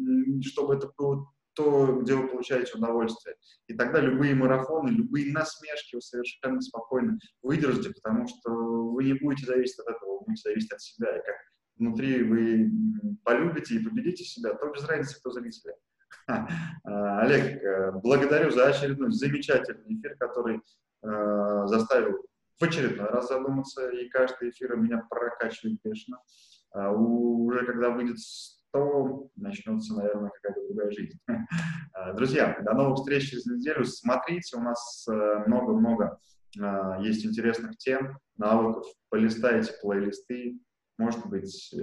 чтобы 0.43 0.77
это 0.77 0.91
было 0.97 1.27
то, 1.55 2.01
где 2.01 2.15
вы 2.15 2.29
получаете 2.29 2.79
удовольствие. 2.79 3.35
И 3.67 3.75
тогда 3.75 3.99
любые 4.01 4.33
марафоны, 4.37 4.91
любые 4.91 5.33
насмешки 5.33 5.97
вы 5.97 6.01
совершенно 6.01 6.61
спокойно 6.61 7.19
выдержите, 7.43 7.91
потому 7.91 8.29
что 8.29 8.51
вы 8.51 9.03
не 9.03 9.15
будете 9.15 9.47
зависеть 9.47 9.81
от 9.81 9.97
этого, 9.97 10.19
вы 10.19 10.27
будете 10.27 10.49
зависеть 10.49 10.73
от 10.73 10.81
себя. 10.81 11.17
И 11.19 11.21
как 11.21 11.35
внутри 11.77 12.23
вы 12.23 12.71
полюбите 13.25 13.75
и 13.75 13.85
победите 13.85 14.23
себя, 14.23 14.55
то 14.55 14.71
без 14.71 14.85
разницы, 14.85 15.19
кто 15.19 15.33
зрители. 15.33 15.75
Олег, 16.85 17.63
э, 17.63 17.93
благодарю 18.03 18.51
за 18.51 18.67
очередной 18.67 19.13
замечательный 19.13 19.95
эфир, 19.95 20.17
который 20.19 20.61
э, 21.03 21.63
заставил 21.67 22.19
в 22.59 22.63
очередной 22.63 23.09
раз 23.09 23.29
задуматься, 23.29 23.89
и 23.91 24.09
каждый 24.09 24.51
эфир 24.51 24.77
меня 24.77 25.07
прокачивает 25.09 25.79
бешено. 25.83 26.19
А 26.73 26.91
уже 26.93 27.65
когда 27.65 27.91
выйдет 27.91 28.19
100, 28.19 29.31
начнется, 29.37 29.95
наверное, 29.95 30.31
какая-то 30.31 30.67
другая 30.67 30.91
жизнь. 30.91 31.19
А, 31.95 32.13
друзья, 32.13 32.57
до 32.63 32.75
новых 32.75 32.99
встреч 32.99 33.31
через 33.31 33.47
неделю. 33.47 33.85
Смотрите, 33.85 34.57
у 34.57 34.61
нас 34.61 35.05
э, 35.11 35.45
много-много 35.47 36.21
есть 37.01 37.27
интересных 37.27 37.77
тем, 37.77 38.19
навыков. 38.37 38.85
Полистайте 39.11 39.73
плейлисты, 39.83 40.61
может 40.97 41.27
быть, 41.27 41.75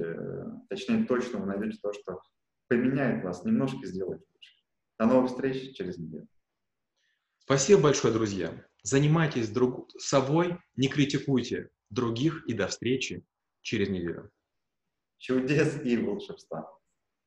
точнее, 0.70 1.06
точно 1.06 1.40
вы 1.40 1.46
найдете 1.48 1.78
то, 1.82 1.94
что 1.94 2.20
поменяет 2.68 3.24
вас, 3.24 3.44
немножко 3.46 3.86
сделает 3.86 4.22
лучше. 4.34 4.54
До 5.00 5.06
новых 5.06 5.32
встреч 5.32 5.76
через 5.76 5.98
неделю. 5.98 6.28
Спасибо 7.40 7.82
большое, 7.82 8.14
друзья. 8.14 8.66
Занимайтесь 8.82 9.50
друг 9.50 9.90
собой, 10.00 10.58
не 10.76 10.88
критикуйте 10.88 11.70
других 11.90 12.46
и 12.48 12.54
до 12.54 12.68
встречи 12.68 13.26
через 13.62 13.90
неделю. 13.90 14.32
Чудес 15.18 15.82
и 15.84 15.98
волшебства. 15.98 16.75